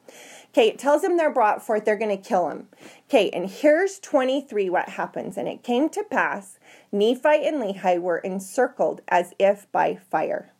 Okay, 0.56 0.68
it 0.68 0.78
tells 0.78 1.02
them 1.02 1.18
they're 1.18 1.30
brought 1.30 1.62
forth, 1.62 1.84
they're 1.84 1.98
going 1.98 2.16
to 2.16 2.28
kill 2.28 2.48
him. 2.48 2.68
Okay, 3.10 3.28
and 3.28 3.50
here's 3.50 3.98
23 3.98 4.70
what 4.70 4.88
happens. 4.88 5.36
And 5.36 5.46
it 5.46 5.62
came 5.62 5.90
to 5.90 6.02
pass, 6.02 6.58
Nephi 6.90 7.46
and 7.46 7.56
Lehi 7.62 8.00
were 8.00 8.16
encircled 8.16 9.02
as 9.08 9.34
if 9.38 9.70
by 9.70 9.96
fire, 9.96 10.54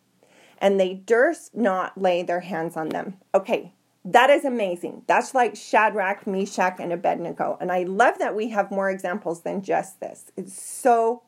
and 0.59 0.79
they 0.79 0.93
durst 0.93 1.55
not 1.55 1.99
lay 1.99 2.21
their 2.21 2.41
hands 2.41 2.77
on 2.77 2.89
them. 2.89 3.15
Okay, 3.33 3.73
that 4.05 4.29
is 4.29 4.45
amazing. 4.45 5.01
That's 5.07 5.33
like 5.33 5.55
Shadrach, 5.55 6.27
Meshach, 6.27 6.79
and 6.79 6.93
Abednego. 6.93 7.57
And 7.59 7.71
I 7.71 7.81
love 7.81 8.19
that 8.19 8.35
we 8.35 8.49
have 8.49 8.69
more 8.69 8.91
examples 8.91 9.41
than 9.41 9.63
just 9.63 9.99
this. 9.99 10.31
It's 10.37 10.61
so 10.61 11.23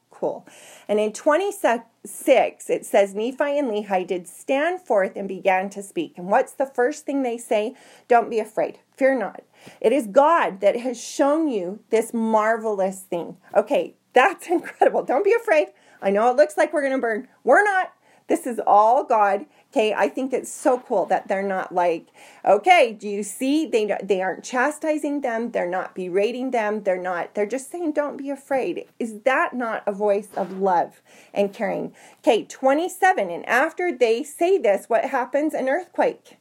And 0.87 0.99
in 0.99 1.13
26, 1.13 2.69
it 2.69 2.85
says 2.85 3.13
Nephi 3.13 3.57
and 3.57 3.69
Lehi 3.69 4.05
did 4.05 4.27
stand 4.27 4.81
forth 4.81 5.15
and 5.15 5.27
began 5.27 5.69
to 5.71 5.83
speak. 5.83 6.17
And 6.17 6.27
what's 6.27 6.53
the 6.53 6.65
first 6.65 7.05
thing 7.05 7.23
they 7.23 7.37
say? 7.37 7.75
Don't 8.07 8.29
be 8.29 8.39
afraid. 8.39 8.79
Fear 8.95 9.19
not. 9.19 9.43
It 9.81 9.91
is 9.91 10.07
God 10.07 10.61
that 10.61 10.77
has 10.77 11.01
shown 11.01 11.47
you 11.47 11.79
this 11.89 12.13
marvelous 12.13 13.01
thing. 13.01 13.37
Okay, 13.55 13.95
that's 14.13 14.47
incredible. 14.49 15.03
Don't 15.03 15.25
be 15.25 15.33
afraid. 15.33 15.67
I 16.01 16.09
know 16.09 16.29
it 16.29 16.37
looks 16.37 16.57
like 16.57 16.73
we're 16.73 16.81
going 16.81 16.93
to 16.93 16.99
burn. 16.99 17.27
We're 17.43 17.63
not. 17.63 17.93
This 18.27 18.45
is 18.45 18.59
all 18.65 19.03
God. 19.03 19.45
Okay, 19.71 19.93
I 19.93 20.09
think 20.09 20.33
it's 20.33 20.51
so 20.51 20.79
cool 20.79 21.05
that 21.05 21.27
they're 21.27 21.43
not 21.43 21.71
like, 21.71 22.07
okay, 22.43 22.91
do 22.91 23.07
you 23.07 23.21
see? 23.21 23.67
They 23.67 23.95
they 24.03 24.19
aren't 24.19 24.43
chastising 24.43 25.21
them. 25.21 25.51
They're 25.51 25.69
not 25.69 25.93
berating 25.93 26.49
them. 26.49 26.81
They're 26.81 26.97
not. 26.97 27.35
They're 27.35 27.45
just 27.45 27.69
saying, 27.69 27.91
don't 27.91 28.17
be 28.17 28.31
afraid. 28.31 28.85
Is 28.97 29.21
that 29.25 29.53
not 29.53 29.83
a 29.85 29.91
voice 29.91 30.29
of 30.35 30.59
love 30.59 31.03
and 31.35 31.53
caring? 31.53 31.93
Okay, 32.21 32.45
twenty 32.45 32.89
seven. 32.89 33.29
And 33.29 33.47
after 33.47 33.95
they 33.95 34.23
say 34.23 34.57
this, 34.57 34.85
what 34.87 35.05
happens? 35.05 35.53
An 35.53 35.69
earthquake. 35.69 36.37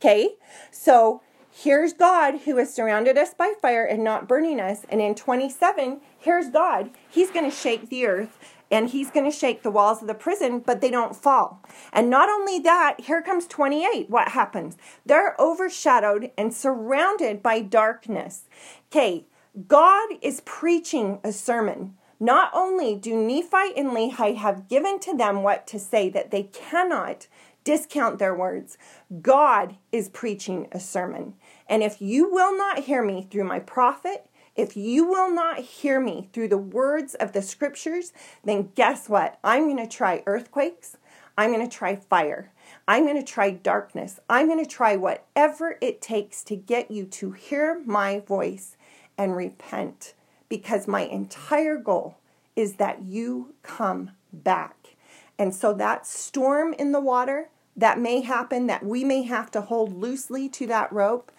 Okay, 0.00 0.30
so 0.70 1.20
here's 1.52 1.92
God 1.92 2.40
who 2.46 2.56
has 2.56 2.74
surrounded 2.74 3.18
us 3.18 3.34
by 3.34 3.52
fire 3.60 3.84
and 3.84 4.02
not 4.02 4.26
burning 4.26 4.58
us. 4.58 4.86
And 4.88 5.00
in 5.00 5.14
27, 5.14 6.00
here's 6.18 6.48
God. 6.48 6.90
He's 7.08 7.30
going 7.30 7.48
to 7.48 7.56
shake 7.56 7.88
the 7.88 8.06
earth 8.06 8.61
and 8.72 8.88
he's 8.88 9.10
going 9.10 9.30
to 9.30 9.36
shake 9.36 9.62
the 9.62 9.70
walls 9.70 10.00
of 10.00 10.08
the 10.08 10.14
prison, 10.14 10.60
but 10.60 10.80
they 10.80 10.90
don't 10.90 11.14
fall. 11.14 11.62
And 11.92 12.08
not 12.08 12.30
only 12.30 12.58
that, 12.60 13.02
here 13.02 13.20
comes 13.20 13.46
28. 13.46 14.08
What 14.08 14.28
happens? 14.28 14.78
They're 15.04 15.36
overshadowed 15.38 16.32
and 16.38 16.54
surrounded 16.54 17.42
by 17.42 17.60
darkness. 17.60 18.44
Okay, 18.90 19.26
God 19.68 20.08
is 20.22 20.40
preaching 20.46 21.20
a 21.22 21.32
sermon. 21.32 21.94
Not 22.18 22.50
only 22.54 22.96
do 22.96 23.14
Nephi 23.14 23.76
and 23.76 23.90
Lehi 23.90 24.36
have 24.36 24.68
given 24.68 24.98
to 25.00 25.16
them 25.16 25.42
what 25.42 25.66
to 25.66 25.78
say 25.78 26.08
that 26.08 26.30
they 26.30 26.44
cannot 26.44 27.26
discount 27.64 28.18
their 28.18 28.34
words, 28.34 28.78
God 29.20 29.76
is 29.90 30.08
preaching 30.08 30.68
a 30.72 30.80
sermon. 30.80 31.34
And 31.68 31.82
if 31.82 32.00
you 32.00 32.32
will 32.32 32.56
not 32.56 32.80
hear 32.80 33.04
me 33.04 33.26
through 33.30 33.44
my 33.44 33.58
prophet, 33.58 34.28
if 34.54 34.76
you 34.76 35.06
will 35.06 35.30
not 35.30 35.60
hear 35.60 36.00
me 36.00 36.28
through 36.32 36.48
the 36.48 36.58
words 36.58 37.14
of 37.14 37.32
the 37.32 37.42
scriptures, 37.42 38.12
then 38.44 38.70
guess 38.74 39.08
what? 39.08 39.38
I'm 39.42 39.64
going 39.64 39.78
to 39.78 39.86
try 39.86 40.22
earthquakes. 40.26 40.96
I'm 41.38 41.52
going 41.52 41.66
to 41.66 41.76
try 41.76 41.96
fire. 41.96 42.52
I'm 42.86 43.04
going 43.04 43.18
to 43.18 43.32
try 43.32 43.50
darkness. 43.50 44.20
I'm 44.28 44.48
going 44.48 44.62
to 44.62 44.70
try 44.70 44.96
whatever 44.96 45.78
it 45.80 46.02
takes 46.02 46.44
to 46.44 46.56
get 46.56 46.90
you 46.90 47.06
to 47.06 47.32
hear 47.32 47.80
my 47.86 48.20
voice 48.20 48.76
and 49.16 49.36
repent 49.36 50.14
because 50.48 50.86
my 50.86 51.02
entire 51.02 51.76
goal 51.76 52.18
is 52.54 52.74
that 52.74 53.02
you 53.02 53.54
come 53.62 54.10
back. 54.32 54.96
And 55.38 55.54
so 55.54 55.72
that 55.74 56.06
storm 56.06 56.74
in 56.74 56.92
the 56.92 57.00
water 57.00 57.48
that 57.76 57.98
may 57.98 58.20
happen, 58.20 58.66
that 58.66 58.84
we 58.84 59.02
may 59.04 59.22
have 59.22 59.50
to 59.52 59.62
hold 59.62 59.94
loosely 59.94 60.48
to 60.50 60.66
that 60.66 60.92
rope, 60.92 61.32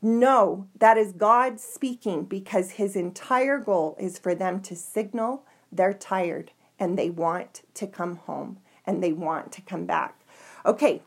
no, 0.00 0.66
that 0.78 0.96
is 0.96 1.12
God 1.12 1.58
speaking 1.58 2.24
because 2.24 2.72
his 2.72 2.94
entire 2.94 3.58
goal 3.58 3.96
is 3.98 4.18
for 4.18 4.34
them 4.34 4.60
to 4.62 4.76
signal 4.76 5.44
they're 5.70 5.94
tired 5.94 6.52
and 6.78 6.98
they 6.98 7.10
want 7.10 7.62
to 7.74 7.86
come 7.86 8.16
home 8.16 8.58
and 8.86 9.02
they 9.02 9.12
want 9.12 9.52
to 9.52 9.60
come 9.62 9.84
back. 9.84 10.20
Okay, 10.64 11.02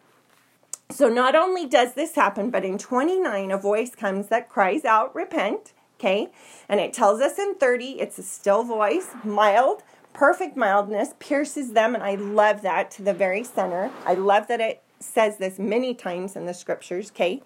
so 0.90 1.08
not 1.08 1.36
only 1.36 1.66
does 1.66 1.94
this 1.94 2.16
happen, 2.16 2.52
but 2.52 2.66
in 2.66 2.78
29, 2.78 3.52
a 3.52 3.58
voice 3.58 3.96
comes 3.96 4.28
that 4.28 4.50
cries 4.50 4.86
out, 4.86 5.16
Repent. 5.16 5.74
Okay, 6.00 6.30
and 6.68 6.80
it 6.80 6.94
tells 6.94 7.22
us 7.22 7.38
in 7.38 7.56
30, 7.56 8.00
it's 8.00 8.18
a 8.18 8.24
still 8.24 8.64
voice, 8.64 9.10
mild, 9.24 9.84
perfect 10.14 10.58
mildness, 10.58 11.14
pierces 11.20 11.74
them, 11.74 11.94
and 11.94 12.04
I 12.04 12.16
love 12.16 12.64
that 12.64 12.90
to 12.92 13.04
the 13.04 13.14
very 13.14 13.44
center. 13.44 13.92
I 14.06 14.16
love 14.16 14.48
that 14.48 14.60
it 14.60 14.82
says 15.04 15.38
this 15.38 15.60
many 15.60 15.94
times 15.94 16.36
in 16.36 16.46
the 16.46 16.54
scriptures, 16.54 17.12
okay? 17.12 17.42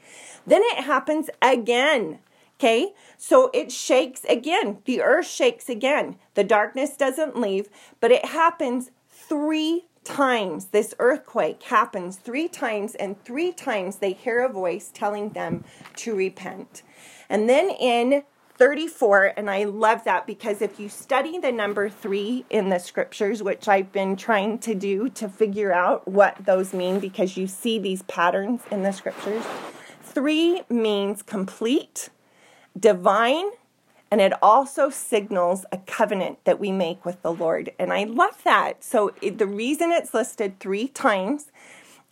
Then 0.46 0.62
it 0.64 0.84
happens 0.84 1.30
again. 1.42 2.20
Okay, 2.58 2.94
so 3.18 3.50
it 3.54 3.70
shakes 3.70 4.24
again. 4.30 4.78
The 4.86 5.02
earth 5.02 5.28
shakes 5.28 5.68
again. 5.68 6.16
The 6.36 6.44
darkness 6.46 6.96
doesn't 6.96 7.40
leave, 7.40 7.68
but 8.00 8.12
it 8.12 8.24
happens 8.24 8.92
three 9.10 9.88
times. 10.06 10.68
This 10.68 10.94
earthquake 11.00 11.62
happens 11.64 12.16
three 12.16 12.48
times, 12.48 12.96
and 12.96 13.22
three 13.26 13.52
times 13.52 13.98
they 13.98 14.14
hear 14.14 14.40
a 14.40 14.48
voice 14.48 14.90
telling 14.94 15.32
them 15.32 15.66
to 15.98 16.16
repent. 16.16 16.82
And 17.28 17.50
then 17.50 17.72
in 17.72 18.24
34, 18.58 19.34
and 19.36 19.50
I 19.50 19.66
love 19.66 20.06
that 20.06 20.26
because 20.26 20.62
if 20.62 20.80
you 20.80 20.88
study 20.88 21.38
the 21.40 21.52
number 21.52 21.90
three 21.90 22.46
in 22.50 22.70
the 22.70 22.80
scriptures, 22.80 23.44
which 23.44 23.68
I've 23.68 23.92
been 23.92 24.16
trying 24.16 24.60
to 24.60 24.74
do 24.74 25.10
to 25.10 25.28
figure 25.28 25.74
out 25.74 26.08
what 26.08 26.38
those 26.46 26.74
mean 26.74 27.00
because 27.00 27.36
you 27.36 27.48
see 27.48 27.80
these 27.80 28.04
patterns 28.04 28.62
in 28.72 28.84
the 28.84 28.94
scriptures, 28.94 29.44
three 30.02 30.62
means 30.70 31.22
complete, 31.22 32.10
divine, 32.80 33.52
and 34.10 34.22
it 34.22 34.32
also 34.42 34.90
signals 34.90 35.66
a 35.74 35.78
covenant 35.80 36.38
that 36.46 36.58
we 36.58 36.72
make 36.72 37.04
with 37.04 37.22
the 37.24 37.34
Lord. 37.34 37.74
And 37.78 37.92
I 37.92 38.06
love 38.06 38.42
that. 38.46 38.84
So 38.84 39.12
the 39.22 39.48
reason 39.48 39.92
it's 39.92 40.14
listed 40.14 40.60
three 40.62 40.88
times 40.88 41.52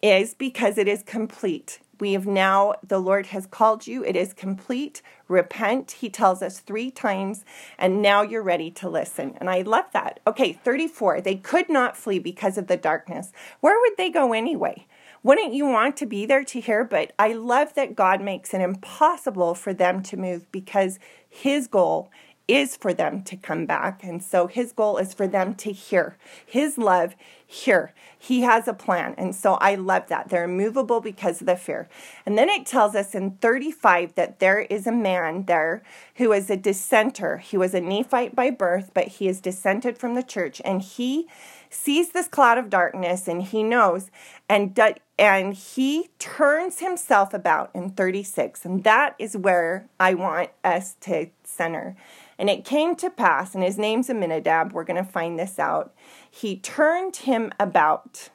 is 0.02 0.34
because 0.34 0.78
it 0.78 0.90
is 0.90 1.04
complete. 1.04 1.80
We 2.04 2.12
have 2.12 2.28
now, 2.28 2.74
the 2.86 3.00
Lord 3.00 3.28
has 3.28 3.46
called 3.46 3.88
you. 3.88 4.04
It 4.04 4.18
is 4.18 4.34
complete. 4.34 5.02
Repent, 5.30 5.92
he 5.92 6.10
tells 6.10 6.42
us 6.42 6.60
three 6.60 6.92
times, 6.92 7.46
and 7.78 8.02
now 8.02 8.24
you're 8.24 8.44
ready 8.44 8.70
to 8.72 8.90
listen. 8.90 9.38
And 9.38 9.50
I 9.50 9.62
love 9.62 9.86
that. 9.94 10.20
Okay, 10.28 10.52
34. 10.52 11.22
They 11.22 11.36
could 11.36 11.70
not 11.70 11.96
flee 11.96 12.20
because 12.20 12.58
of 12.58 12.68
the 12.68 12.76
darkness. 12.76 13.32
Where 13.62 13.80
would 13.80 13.96
they 13.96 14.10
go 14.10 14.34
anyway? 14.34 14.86
Wouldn't 15.24 15.54
you 15.54 15.66
want 15.66 15.96
to 15.96 16.06
be 16.06 16.26
there 16.26 16.44
to 16.44 16.60
hear? 16.60 16.84
But 16.84 17.14
I 17.18 17.32
love 17.32 17.74
that 17.76 17.96
God 17.96 18.20
makes 18.20 18.54
it 18.54 18.60
impossible 18.60 19.56
for 19.56 19.74
them 19.74 20.04
to 20.04 20.18
move 20.18 20.52
because 20.52 21.00
his 21.30 21.68
goal 21.68 22.12
is 22.48 22.76
for 22.76 22.94
them 22.94 23.24
to 23.24 23.38
come 23.38 23.66
back. 23.66 24.04
And 24.04 24.22
so 24.22 24.48
his 24.48 24.74
goal 24.74 24.98
is 24.98 25.14
for 25.14 25.28
them 25.28 25.56
to 25.56 25.72
hear 25.72 26.18
his 26.46 26.78
love 26.78 27.16
here. 27.46 27.94
He 28.18 28.42
has 28.42 28.68
a 28.68 28.74
plan. 28.74 29.16
And 29.18 29.34
so 29.34 29.54
I 29.56 29.76
love 29.76 30.08
that. 30.08 30.30
They're 30.30 30.44
immovable 30.44 31.00
because 31.00 31.40
of 31.40 31.48
the 31.48 31.56
fear. 31.56 31.88
And 32.26 32.38
then 32.38 32.50
it 32.50 32.66
tells 32.66 32.96
us 32.96 33.16
in 33.16 33.32
35 33.38 34.16
that 34.16 34.40
there 34.40 34.60
is 34.60 34.88
a 34.88 34.92
man 34.92 35.46
there 35.46 35.84
who 36.16 36.34
is 36.34 36.50
a 36.50 36.58
dissenter. 36.58 37.38
He 37.38 37.58
was 37.58 37.74
a 37.74 37.82
Nephite 37.82 38.36
by 38.36 38.50
birth, 38.50 38.92
but 38.94 39.08
he 39.08 39.28
is 39.28 39.40
dissented 39.40 39.98
from 39.98 40.16
the 40.16 40.24
church. 40.24 40.62
And 40.66 40.82
he 40.82 41.28
sees 41.70 42.12
this 42.12 42.28
cloud 42.28 42.58
of 42.58 42.70
darkness 42.70 43.28
and 43.28 43.42
he 43.42 43.64
knows 43.64 44.12
and 44.48 44.80
and 45.18 45.54
he 45.54 46.10
turns 46.20 46.80
himself 46.80 47.34
about 47.34 47.72
in 47.74 47.90
36 47.90 48.64
and 48.64 48.84
that 48.84 49.16
is 49.18 49.36
where 49.36 49.88
I 50.00 50.14
want 50.14 50.52
us 50.64 50.96
to 51.02 51.28
center 51.44 51.96
and 52.38 52.50
it 52.50 52.66
came 52.66 52.96
to 52.98 53.10
pass, 53.10 53.54
and 53.54 53.64
his 53.64 53.78
name's 53.78 54.10
Aminadab, 54.10 54.72
we're 54.72 54.84
going 54.84 55.04
to 55.04 55.10
find 55.10 55.38
this 55.38 55.60
out. 55.60 55.94
He 56.30 56.58
turned 56.58 57.18
him 57.18 57.52
about. 57.60 58.30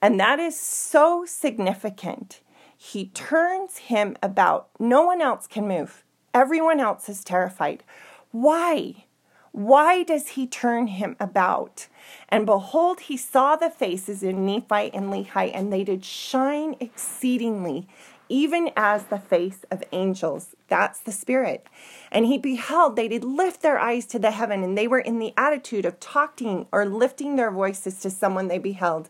And 0.00 0.20
that 0.20 0.38
is 0.38 0.58
so 0.58 1.24
significant. 1.26 2.40
He 2.76 3.06
turns 3.06 3.78
him 3.78 4.16
about. 4.22 4.68
No 4.78 5.02
one 5.02 5.20
else 5.20 5.46
can 5.46 5.66
move, 5.66 6.04
everyone 6.32 6.80
else 6.80 7.08
is 7.08 7.24
terrified. 7.24 7.82
Why? 8.30 9.04
Why 9.50 10.04
does 10.04 10.28
he 10.28 10.46
turn 10.46 10.86
him 10.86 11.16
about? 11.18 11.88
And 12.28 12.46
behold, 12.46 13.00
he 13.00 13.16
saw 13.16 13.56
the 13.56 13.70
faces 13.70 14.22
in 14.22 14.46
Nephi 14.46 14.92
and 14.94 15.10
Lehi, 15.10 15.50
and 15.52 15.72
they 15.72 15.82
did 15.82 16.04
shine 16.04 16.76
exceedingly, 16.78 17.88
even 18.28 18.70
as 18.76 19.04
the 19.04 19.18
face 19.18 19.64
of 19.70 19.82
angels. 19.92 20.54
That's 20.68 21.00
the 21.00 21.12
Spirit. 21.12 21.66
And 22.10 22.26
he 22.26 22.38
beheld, 22.38 22.96
they 22.96 23.08
did 23.08 23.24
lift 23.24 23.62
their 23.62 23.78
eyes 23.78 24.06
to 24.06 24.18
the 24.18 24.30
heaven, 24.30 24.62
and 24.62 24.76
they 24.76 24.88
were 24.88 24.98
in 24.98 25.18
the 25.18 25.34
attitude 25.36 25.84
of 25.84 26.00
talking 26.00 26.66
or 26.72 26.84
lifting 26.84 27.36
their 27.36 27.50
voices 27.50 28.00
to 28.00 28.10
someone 28.10 28.48
they 28.48 28.58
beheld. 28.58 29.08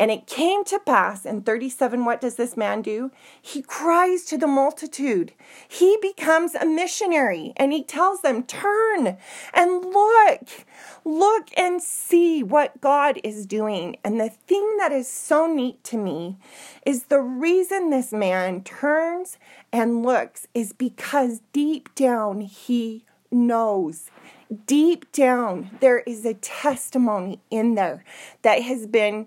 And 0.00 0.12
it 0.12 0.26
came 0.26 0.64
to 0.66 0.78
pass 0.78 1.26
in 1.26 1.42
37, 1.42 2.04
what 2.04 2.20
does 2.20 2.36
this 2.36 2.56
man 2.56 2.82
do? 2.82 3.10
He 3.42 3.62
cries 3.62 4.24
to 4.26 4.38
the 4.38 4.46
multitude. 4.46 5.32
He 5.66 5.98
becomes 6.00 6.54
a 6.54 6.64
missionary 6.64 7.52
and 7.56 7.72
he 7.72 7.82
tells 7.82 8.20
them, 8.20 8.44
Turn 8.44 9.16
and 9.52 9.84
look, 9.84 10.42
look 11.04 11.48
and 11.56 11.82
see 11.82 12.44
what 12.44 12.80
God 12.80 13.18
is 13.24 13.44
doing. 13.44 13.96
And 14.04 14.20
the 14.20 14.28
thing 14.28 14.76
that 14.78 14.92
is 14.92 15.08
so 15.08 15.52
neat 15.52 15.82
to 15.84 15.96
me 15.96 16.36
is 16.86 17.04
the 17.04 17.20
reason 17.20 17.90
this 17.90 18.12
man 18.12 18.62
turns 18.62 19.36
and 19.72 20.04
looks 20.04 20.46
is 20.54 20.72
because 20.72 21.40
deep 21.52 21.92
down 21.96 22.42
he 22.42 23.04
knows 23.32 24.10
deep 24.66 25.10
down, 25.12 25.70
there 25.80 26.00
is 26.00 26.24
a 26.24 26.34
testimony 26.34 27.40
in 27.50 27.74
there 27.74 28.04
that 28.42 28.62
has 28.62 28.86
been 28.86 29.26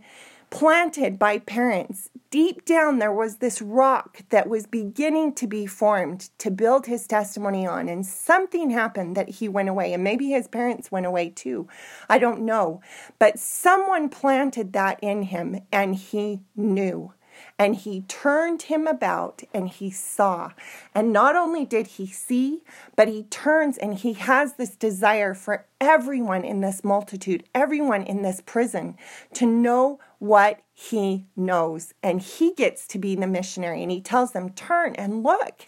planted 0.51 1.17
by 1.17 1.39
parents. 1.39 2.09
Deep 2.29 2.65
down, 2.65 2.99
there 2.99 3.11
was 3.11 3.37
this 3.37 3.61
rock 3.61 4.21
that 4.29 4.47
was 4.47 4.67
beginning 4.67 5.33
to 5.33 5.47
be 5.47 5.65
formed 5.65 6.29
to 6.37 6.51
build 6.51 6.85
his 6.85 7.07
testimony 7.07 7.65
on, 7.65 7.89
and 7.89 8.05
something 8.05 8.69
happened 8.69 9.17
that 9.17 9.29
he 9.29 9.49
went 9.49 9.69
away, 9.69 9.93
and 9.93 10.03
maybe 10.03 10.29
his 10.29 10.47
parents 10.47 10.91
went 10.91 11.05
away 11.05 11.29
too. 11.29 11.67
I 12.07 12.19
don't 12.19 12.41
know. 12.41 12.81
But 13.17 13.39
someone 13.39 14.09
planted 14.09 14.73
that 14.73 14.99
in 15.01 15.23
him, 15.23 15.61
and 15.71 15.95
he 15.95 16.41
knew. 16.55 17.13
And 17.57 17.75
he 17.75 18.01
turned 18.01 18.63
him 18.63 18.87
about 18.87 19.43
and 19.53 19.69
he 19.69 19.91
saw. 19.91 20.51
And 20.95 21.13
not 21.13 21.35
only 21.35 21.65
did 21.65 21.87
he 21.87 22.07
see, 22.07 22.61
but 22.95 23.07
he 23.07 23.23
turns 23.23 23.77
and 23.77 23.95
he 23.95 24.13
has 24.13 24.53
this 24.53 24.75
desire 24.75 25.33
for 25.33 25.65
everyone 25.79 26.43
in 26.43 26.61
this 26.61 26.83
multitude, 26.83 27.43
everyone 27.53 28.03
in 28.03 28.21
this 28.21 28.41
prison, 28.45 28.97
to 29.33 29.45
know 29.45 29.99
what 30.19 30.61
he 30.73 31.25
knows. 31.35 31.93
And 32.03 32.21
he 32.21 32.53
gets 32.53 32.87
to 32.87 32.99
be 32.99 33.15
the 33.15 33.27
missionary 33.27 33.81
and 33.81 33.91
he 33.91 34.01
tells 34.01 34.31
them, 34.31 34.51
turn 34.51 34.95
and 34.95 35.23
look. 35.23 35.67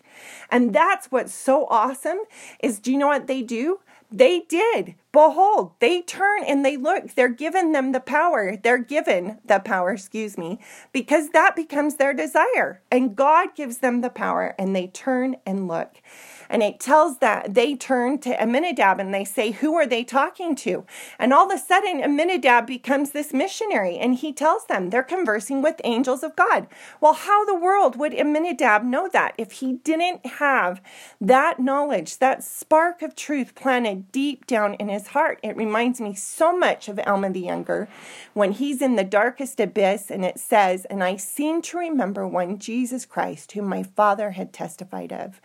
And 0.51 0.73
that's 0.73 1.11
what's 1.11 1.33
so 1.33 1.65
awesome 1.67 2.19
is 2.61 2.79
do 2.79 2.91
you 2.91 2.97
know 2.97 3.07
what 3.07 3.27
they 3.27 3.41
do? 3.41 3.79
They 4.11 4.41
did. 4.41 4.95
Behold, 5.13 5.73
they 5.79 6.01
turn 6.01 6.43
and 6.43 6.65
they 6.65 6.75
look. 6.75 7.13
They're 7.13 7.29
given 7.29 7.71
them 7.71 7.91
the 7.91 7.99
power. 7.99 8.57
They're 8.57 8.79
given 8.79 9.37
the 9.45 9.59
power, 9.59 9.91
excuse 9.91 10.39
me, 10.39 10.59
because 10.91 11.29
that 11.29 11.55
becomes 11.55 11.95
their 11.95 12.15
desire. 12.15 12.81
And 12.91 13.15
God 13.15 13.49
gives 13.55 13.77
them 13.77 14.01
the 14.01 14.09
power 14.09 14.55
and 14.57 14.75
they 14.75 14.87
turn 14.87 15.35
and 15.45 15.67
look. 15.67 16.01
And 16.49 16.61
it 16.61 16.79
tells 16.79 17.19
that 17.19 17.53
they 17.53 17.75
turn 17.75 18.19
to 18.19 18.41
Aminadab 18.41 18.99
and 18.99 19.13
they 19.13 19.25
say, 19.25 19.51
Who 19.51 19.75
are 19.75 19.87
they 19.87 20.03
talking 20.03 20.55
to? 20.57 20.85
And 21.17 21.33
all 21.33 21.51
of 21.51 21.55
a 21.55 21.57
sudden, 21.57 22.03
Aminadab 22.03 22.67
becomes 22.67 23.11
this 23.11 23.33
missionary 23.33 23.97
and 23.97 24.15
he 24.15 24.33
tells 24.33 24.65
them 24.65 24.89
they're 24.89 25.03
conversing 25.03 25.61
with 25.61 25.81
angels 25.83 26.23
of 26.23 26.35
God. 26.35 26.67
Well, 27.01 27.13
how 27.13 27.45
the 27.45 27.55
world 27.55 27.95
would 27.97 28.13
Aminadab 28.13 28.83
know 28.83 29.09
that 29.13 29.33
if 29.37 29.53
he 29.53 29.73
didn't 29.83 30.25
have 30.25 30.81
that 31.19 31.59
knowledge, 31.59 32.17
that 32.17 32.43
spark 32.43 33.01
of 33.01 33.15
truth 33.15 33.55
planted 33.55 34.11
deep 34.11 34.45
down 34.45 34.75
in 34.75 34.89
his 34.89 35.02
heart? 35.07 35.39
It 35.43 35.55
reminds 35.55 36.01
me 36.01 36.13
so 36.15 36.57
much 36.57 36.87
of 36.87 36.99
Alma 37.05 37.29
the 37.29 37.39
Younger 37.39 37.87
when 38.33 38.51
he's 38.51 38.81
in 38.81 38.95
the 38.95 39.03
darkest 39.03 39.59
abyss 39.59 40.09
and 40.09 40.23
it 40.23 40.39
says, 40.39 40.85
And 40.85 41.03
I 41.03 41.17
seem 41.17 41.61
to 41.63 41.77
remember 41.77 42.27
one 42.27 42.59
Jesus 42.59 43.05
Christ, 43.05 43.51
whom 43.51 43.65
my 43.65 43.83
father 43.83 44.31
had 44.31 44.53
testified 44.53 45.11
of. 45.11 45.41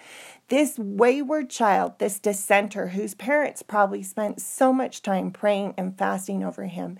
This 0.48 0.78
wayward 0.78 1.50
child, 1.50 1.98
this 1.98 2.18
dissenter, 2.18 2.88
whose 2.88 3.14
parents 3.14 3.62
probably 3.62 4.02
spent 4.02 4.40
so 4.40 4.72
much 4.72 5.02
time 5.02 5.30
praying 5.30 5.74
and 5.76 5.96
fasting 5.96 6.42
over 6.42 6.64
him, 6.64 6.98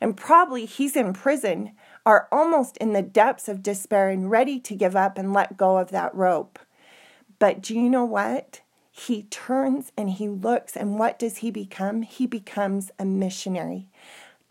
and 0.00 0.16
probably 0.16 0.64
he's 0.64 0.96
in 0.96 1.12
prison, 1.12 1.72
are 2.04 2.26
almost 2.32 2.76
in 2.78 2.94
the 2.94 3.02
depths 3.02 3.48
of 3.48 3.62
despair 3.62 4.08
and 4.08 4.30
ready 4.30 4.58
to 4.60 4.74
give 4.74 4.96
up 4.96 5.16
and 5.16 5.32
let 5.32 5.56
go 5.56 5.78
of 5.78 5.90
that 5.90 6.14
rope. 6.14 6.58
But 7.38 7.60
do 7.60 7.74
you 7.74 7.88
know 7.88 8.04
what? 8.04 8.62
He 8.98 9.22
turns 9.24 9.92
and 9.96 10.10
he 10.10 10.28
looks, 10.28 10.76
and 10.76 10.98
what 10.98 11.20
does 11.20 11.38
he 11.38 11.52
become? 11.52 12.02
He 12.02 12.26
becomes 12.26 12.90
a 12.98 13.04
missionary. 13.04 13.88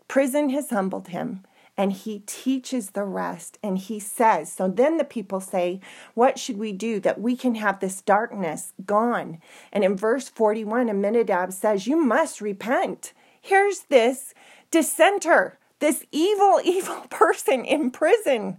Prison 0.08 0.48
has 0.50 0.70
humbled 0.70 1.08
him 1.08 1.44
and 1.76 1.92
he 1.92 2.20
teaches 2.20 2.90
the 2.90 3.04
rest 3.04 3.58
and 3.62 3.78
he 3.78 4.00
says 4.00 4.50
so 4.50 4.66
then 4.66 4.96
the 4.96 5.04
people 5.04 5.38
say 5.38 5.80
what 6.14 6.38
should 6.38 6.58
we 6.58 6.72
do 6.72 6.98
that 6.98 7.20
we 7.20 7.36
can 7.36 7.54
have 7.54 7.78
this 7.78 8.00
darkness 8.02 8.72
gone 8.84 9.38
and 9.72 9.84
in 9.84 9.96
verse 9.96 10.28
41 10.28 10.88
aminadab 10.88 11.52
says 11.52 11.86
you 11.86 12.02
must 12.02 12.40
repent 12.40 13.12
here's 13.40 13.82
this 13.82 14.34
dissenter 14.72 15.57
this 15.78 16.04
evil 16.12 16.60
evil 16.64 17.06
person 17.10 17.64
in 17.64 17.90
prison. 17.90 18.58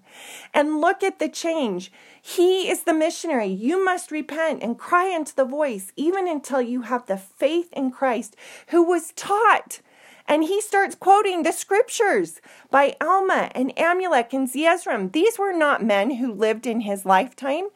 And 0.53 0.81
look 0.81 1.03
at 1.03 1.19
the 1.19 1.29
change. 1.29 1.91
He 2.21 2.69
is 2.69 2.83
the 2.83 2.93
missionary. 2.93 3.47
You 3.47 3.83
must 3.83 4.11
repent 4.11 4.61
and 4.61 4.77
cry 4.77 5.07
into 5.07 5.35
the 5.35 5.45
voice 5.45 5.91
even 5.95 6.27
until 6.27 6.61
you 6.61 6.83
have 6.83 7.05
the 7.05 7.17
faith 7.17 7.69
in 7.73 7.91
christ 7.91 8.35
who 8.67 8.83
was 8.83 9.11
taught 9.15 9.79
and 10.29 10.43
he 10.43 10.61
starts 10.61 10.93
quoting 10.93 11.41
the 11.41 11.51
scriptures 11.51 12.39
by 12.69 12.95
Alma 13.01 13.49
and 13.55 13.75
Amulek 13.75 14.31
and 14.31 14.47
Zeezrom. 14.47 15.11
These 15.11 15.39
were 15.39 15.51
not 15.51 15.83
men 15.83 16.11
who 16.11 16.31
lived 16.31 16.67
in 16.67 16.81
his 16.81 17.03
lifetime. 17.03 17.69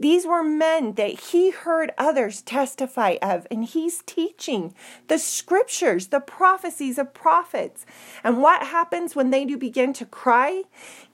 These 0.00 0.26
were 0.26 0.42
men 0.42 0.94
that 0.94 1.20
he 1.20 1.50
heard 1.50 1.92
others 1.96 2.42
testify 2.42 3.16
of, 3.22 3.46
and 3.48 3.64
he's 3.64 4.02
teaching 4.04 4.74
the 5.06 5.20
scriptures, 5.20 6.08
the 6.08 6.18
prophecies 6.18 6.98
of 6.98 7.14
prophets. 7.14 7.86
And 8.24 8.42
what 8.42 8.66
happens 8.66 9.14
when 9.14 9.30
they 9.30 9.44
do 9.44 9.56
begin 9.56 9.92
to 9.94 10.04
cry? 10.04 10.64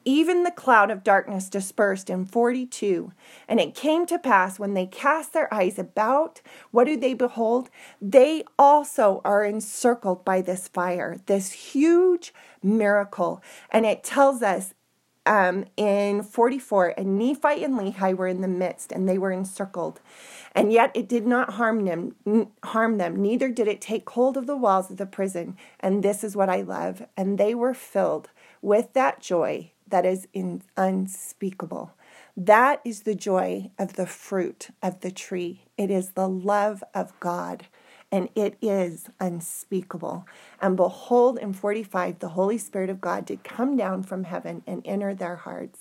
Even 0.08 0.44
the 0.44 0.52
cloud 0.52 0.92
of 0.92 1.02
darkness 1.02 1.50
dispersed 1.50 2.08
in 2.08 2.26
42. 2.26 3.12
And 3.48 3.58
it 3.58 3.74
came 3.74 4.06
to 4.06 4.20
pass 4.20 4.56
when 4.56 4.74
they 4.74 4.86
cast 4.86 5.32
their 5.32 5.52
eyes 5.52 5.80
about, 5.80 6.40
what 6.70 6.84
do 6.84 6.96
they 6.96 7.12
behold? 7.12 7.70
They 8.00 8.44
also 8.56 9.20
are 9.24 9.44
encircled 9.44 10.24
by 10.24 10.42
this 10.42 10.68
fire, 10.68 11.18
this 11.26 11.50
huge 11.50 12.32
miracle. 12.62 13.42
And 13.68 13.84
it 13.84 14.04
tells 14.04 14.42
us 14.42 14.74
um, 15.26 15.64
in 15.76 16.22
44, 16.22 16.94
and 16.96 17.18
Nephi 17.18 17.64
and 17.64 17.76
Lehi 17.76 18.16
were 18.16 18.28
in 18.28 18.42
the 18.42 18.48
midst, 18.48 18.92
and 18.92 19.08
they 19.08 19.18
were 19.18 19.32
encircled. 19.32 20.00
And 20.52 20.72
yet 20.72 20.92
it 20.94 21.08
did 21.08 21.26
not 21.26 21.54
harm 21.54 21.84
them, 21.84 22.14
harm 22.62 22.98
them, 22.98 23.20
neither 23.20 23.48
did 23.48 23.66
it 23.66 23.80
take 23.80 24.08
hold 24.08 24.36
of 24.36 24.46
the 24.46 24.56
walls 24.56 24.88
of 24.88 24.98
the 24.98 25.04
prison. 25.06 25.56
And 25.80 26.04
this 26.04 26.22
is 26.22 26.36
what 26.36 26.48
I 26.48 26.60
love. 26.60 27.02
And 27.16 27.38
they 27.38 27.56
were 27.56 27.74
filled 27.74 28.30
with 28.62 28.92
that 28.92 29.20
joy 29.20 29.72
that 29.88 30.04
is 30.04 30.26
in, 30.32 30.62
unspeakable. 30.76 31.92
That 32.36 32.80
is 32.84 33.02
the 33.02 33.14
joy 33.14 33.70
of 33.78 33.94
the 33.94 34.06
fruit 34.06 34.68
of 34.82 35.00
the 35.00 35.10
tree. 35.10 35.62
It 35.78 35.90
is 35.90 36.10
the 36.10 36.28
love 36.28 36.84
of 36.94 37.18
God, 37.20 37.66
and 38.12 38.28
it 38.34 38.56
is 38.60 39.08
unspeakable. 39.20 40.26
And 40.60 40.76
behold, 40.76 41.38
in 41.38 41.52
45, 41.52 42.18
the 42.18 42.30
Holy 42.30 42.58
Spirit 42.58 42.90
of 42.90 43.00
God 43.00 43.24
did 43.24 43.44
come 43.44 43.76
down 43.76 44.02
from 44.02 44.24
heaven 44.24 44.62
and 44.66 44.82
enter 44.84 45.14
their 45.14 45.36
hearts, 45.36 45.80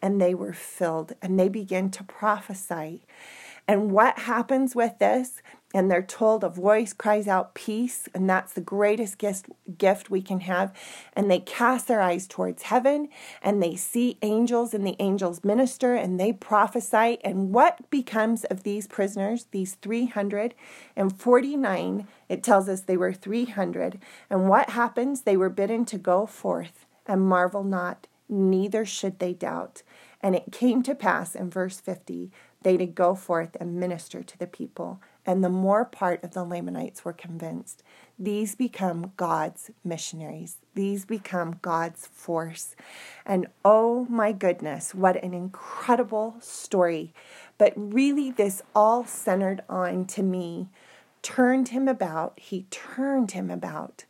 and 0.00 0.20
they 0.20 0.34
were 0.34 0.52
filled, 0.52 1.14
and 1.20 1.38
they 1.38 1.48
began 1.48 1.90
to 1.90 2.04
prophesy. 2.04 3.02
And 3.66 3.90
what 3.90 4.20
happens 4.20 4.76
with 4.76 4.98
this? 4.98 5.42
And 5.74 5.90
they're 5.90 6.02
told 6.02 6.44
a 6.44 6.48
voice 6.48 6.92
cries 6.92 7.26
out 7.26 7.54
peace 7.54 8.08
and 8.14 8.30
that's 8.30 8.52
the 8.52 8.60
greatest 8.60 9.18
gift 9.18 9.48
gift 9.76 10.08
we 10.10 10.22
can 10.22 10.38
have. 10.40 10.72
And 11.12 11.30
they 11.30 11.40
cast 11.40 11.88
their 11.88 12.00
eyes 12.00 12.26
towards 12.26 12.62
heaven 12.64 13.08
and 13.42 13.62
they 13.62 13.76
see 13.76 14.16
angels 14.22 14.72
and 14.72 14.86
the 14.86 14.96
angels 15.00 15.44
minister 15.44 15.94
and 15.94 16.18
they 16.20 16.32
prophesy. 16.32 17.18
And 17.24 17.52
what 17.52 17.90
becomes 17.90 18.44
of 18.44 18.62
these 18.62 18.86
prisoners 18.86 19.48
these 19.50 19.74
349 19.74 22.06
it 22.28 22.42
tells 22.42 22.68
us 22.68 22.80
they 22.80 22.96
were 22.96 23.12
300 23.12 24.00
and 24.30 24.48
what 24.48 24.70
happens? 24.70 25.20
They 25.22 25.36
were 25.36 25.50
bidden 25.50 25.84
to 25.86 25.98
go 25.98 26.26
forth 26.26 26.86
and 27.06 27.22
marvel 27.22 27.64
not 27.64 28.06
neither 28.28 28.84
should 28.84 29.18
they 29.18 29.32
doubt. 29.32 29.82
And 30.20 30.34
it 30.34 30.50
came 30.50 30.82
to 30.84 30.94
pass 30.94 31.34
in 31.34 31.50
verse 31.50 31.80
50 31.80 32.30
they 32.62 32.76
did 32.76 32.96
go 32.96 33.14
forth 33.14 33.56
and 33.60 33.78
minister 33.78 34.24
to 34.24 34.38
the 34.38 34.48
people 34.48 35.00
and 35.26 35.42
the 35.42 35.50
more 35.50 35.84
part 35.84 36.22
of 36.22 36.32
the 36.32 36.44
Lamanites 36.44 37.04
were 37.04 37.12
convinced. 37.12 37.82
These 38.18 38.54
become 38.54 39.12
God's 39.16 39.70
missionaries. 39.84 40.58
These 40.74 41.04
become 41.04 41.58
God's 41.60 42.06
force. 42.06 42.76
And 43.26 43.48
oh 43.64 44.06
my 44.08 44.30
goodness, 44.32 44.94
what 44.94 45.22
an 45.22 45.34
incredible 45.34 46.36
story. 46.40 47.12
But 47.58 47.72
really, 47.76 48.30
this 48.30 48.62
all 48.74 49.04
centered 49.04 49.62
on 49.68 50.06
to 50.06 50.22
me, 50.22 50.68
turned 51.22 51.68
him 51.68 51.88
about. 51.88 52.38
He 52.38 52.66
turned 52.70 53.32
him 53.32 53.50
about 53.50 54.04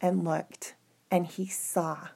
and 0.00 0.24
looked, 0.24 0.74
and 1.10 1.26
he 1.26 1.46
saw. 1.46 2.08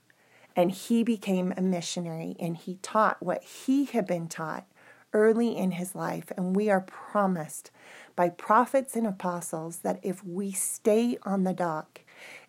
And 0.55 0.71
he 0.71 1.03
became 1.03 1.53
a 1.57 1.61
missionary, 1.61 2.37
and 2.38 2.57
he 2.57 2.77
taught 2.81 3.21
what 3.21 3.43
he 3.43 3.87
had 3.87 4.07
been 4.07 4.29
taught 4.29 4.64
early 5.12 5.57
in 5.57 5.73
his 5.73 5.95
life. 5.95 6.31
And 6.37 6.55
we 6.55 6.71
are 6.71 6.81
promised 6.81 7.71
by 8.16 8.29
prophets 8.29 8.96
and 8.96 9.07
apostles 9.07 9.79
that 9.79 10.00
if 10.03 10.24
we 10.24 10.53
stay 10.53 11.18
on 11.22 11.44
the 11.44 11.53
dock, 11.53 12.00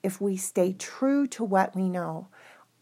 if 0.04 0.21
we 0.21 0.38
stay 0.38 0.73
true 0.73 1.28
to 1.28 1.43
what 1.43 1.75
we 1.75 1.89
know, 1.89 2.28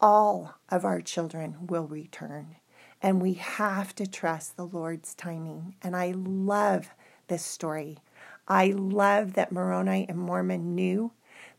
all 0.01 0.55
of 0.69 0.83
our 0.83 1.01
children 1.01 1.55
will 1.67 1.87
return. 1.87 2.57
And 3.01 3.21
we 3.21 3.33
have 3.33 3.95
to 3.95 4.07
trust 4.07 4.55
the 4.55 4.65
Lord's 4.65 5.13
timing. 5.13 5.75
And 5.81 5.95
I 5.95 6.13
love 6.15 6.89
this 7.27 7.43
story. 7.43 7.99
I 8.47 8.67
love 8.75 9.33
that 9.33 9.51
Moroni 9.51 10.05
and 10.07 10.17
Mormon 10.17 10.75
knew 10.75 11.11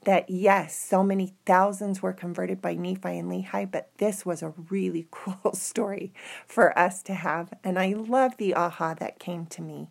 that 0.04 0.28
yes, 0.28 0.76
so 0.76 1.02
many 1.02 1.34
thousands 1.46 2.02
were 2.02 2.12
converted 2.12 2.60
by 2.60 2.74
Nephi 2.74 3.18
and 3.18 3.30
Lehi, 3.30 3.70
but 3.70 3.90
this 3.98 4.24
was 4.24 4.42
a 4.42 4.54
really 4.70 5.06
cool 5.10 5.54
story 5.54 6.12
for 6.46 6.78
us 6.78 7.02
to 7.04 7.14
have. 7.14 7.52
And 7.62 7.78
I 7.78 7.94
love 7.94 8.37
the 8.37 8.54
aha 8.54 8.94
that 8.94 9.18
came 9.18 9.46
to 9.46 9.62
me. 9.62 9.88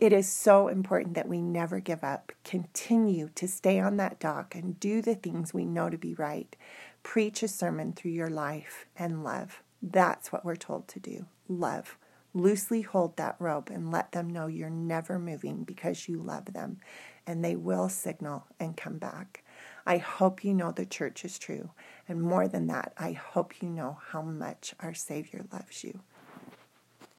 It 0.00 0.14
is 0.14 0.32
so 0.32 0.68
important 0.68 1.12
that 1.12 1.28
we 1.28 1.42
never 1.42 1.78
give 1.78 2.02
up. 2.02 2.32
Continue 2.42 3.28
to 3.34 3.46
stay 3.46 3.78
on 3.78 3.98
that 3.98 4.18
dock 4.18 4.54
and 4.54 4.80
do 4.80 5.02
the 5.02 5.14
things 5.14 5.52
we 5.52 5.66
know 5.66 5.90
to 5.90 5.98
be 5.98 6.14
right. 6.14 6.56
Preach 7.02 7.42
a 7.42 7.48
sermon 7.48 7.92
through 7.92 8.12
your 8.12 8.30
life 8.30 8.86
and 8.96 9.22
love. 9.22 9.62
That's 9.82 10.32
what 10.32 10.42
we're 10.42 10.56
told 10.56 10.88
to 10.88 11.00
do. 11.00 11.26
Love. 11.48 11.98
Loosely 12.32 12.80
hold 12.80 13.18
that 13.18 13.36
rope 13.38 13.68
and 13.68 13.90
let 13.90 14.12
them 14.12 14.30
know 14.30 14.46
you're 14.46 14.70
never 14.70 15.18
moving 15.18 15.64
because 15.64 16.08
you 16.08 16.16
love 16.22 16.54
them, 16.54 16.78
and 17.26 17.44
they 17.44 17.54
will 17.54 17.90
signal 17.90 18.46
and 18.58 18.78
come 18.78 18.96
back. 18.96 19.44
I 19.84 19.98
hope 19.98 20.44
you 20.44 20.54
know 20.54 20.72
the 20.72 20.86
church 20.86 21.26
is 21.26 21.38
true. 21.38 21.72
And 22.08 22.22
more 22.22 22.48
than 22.48 22.68
that, 22.68 22.94
I 22.96 23.12
hope 23.12 23.60
you 23.60 23.68
know 23.68 23.98
how 24.12 24.22
much 24.22 24.74
our 24.80 24.94
Savior 24.94 25.44
loves 25.52 25.84
you. 25.84 26.00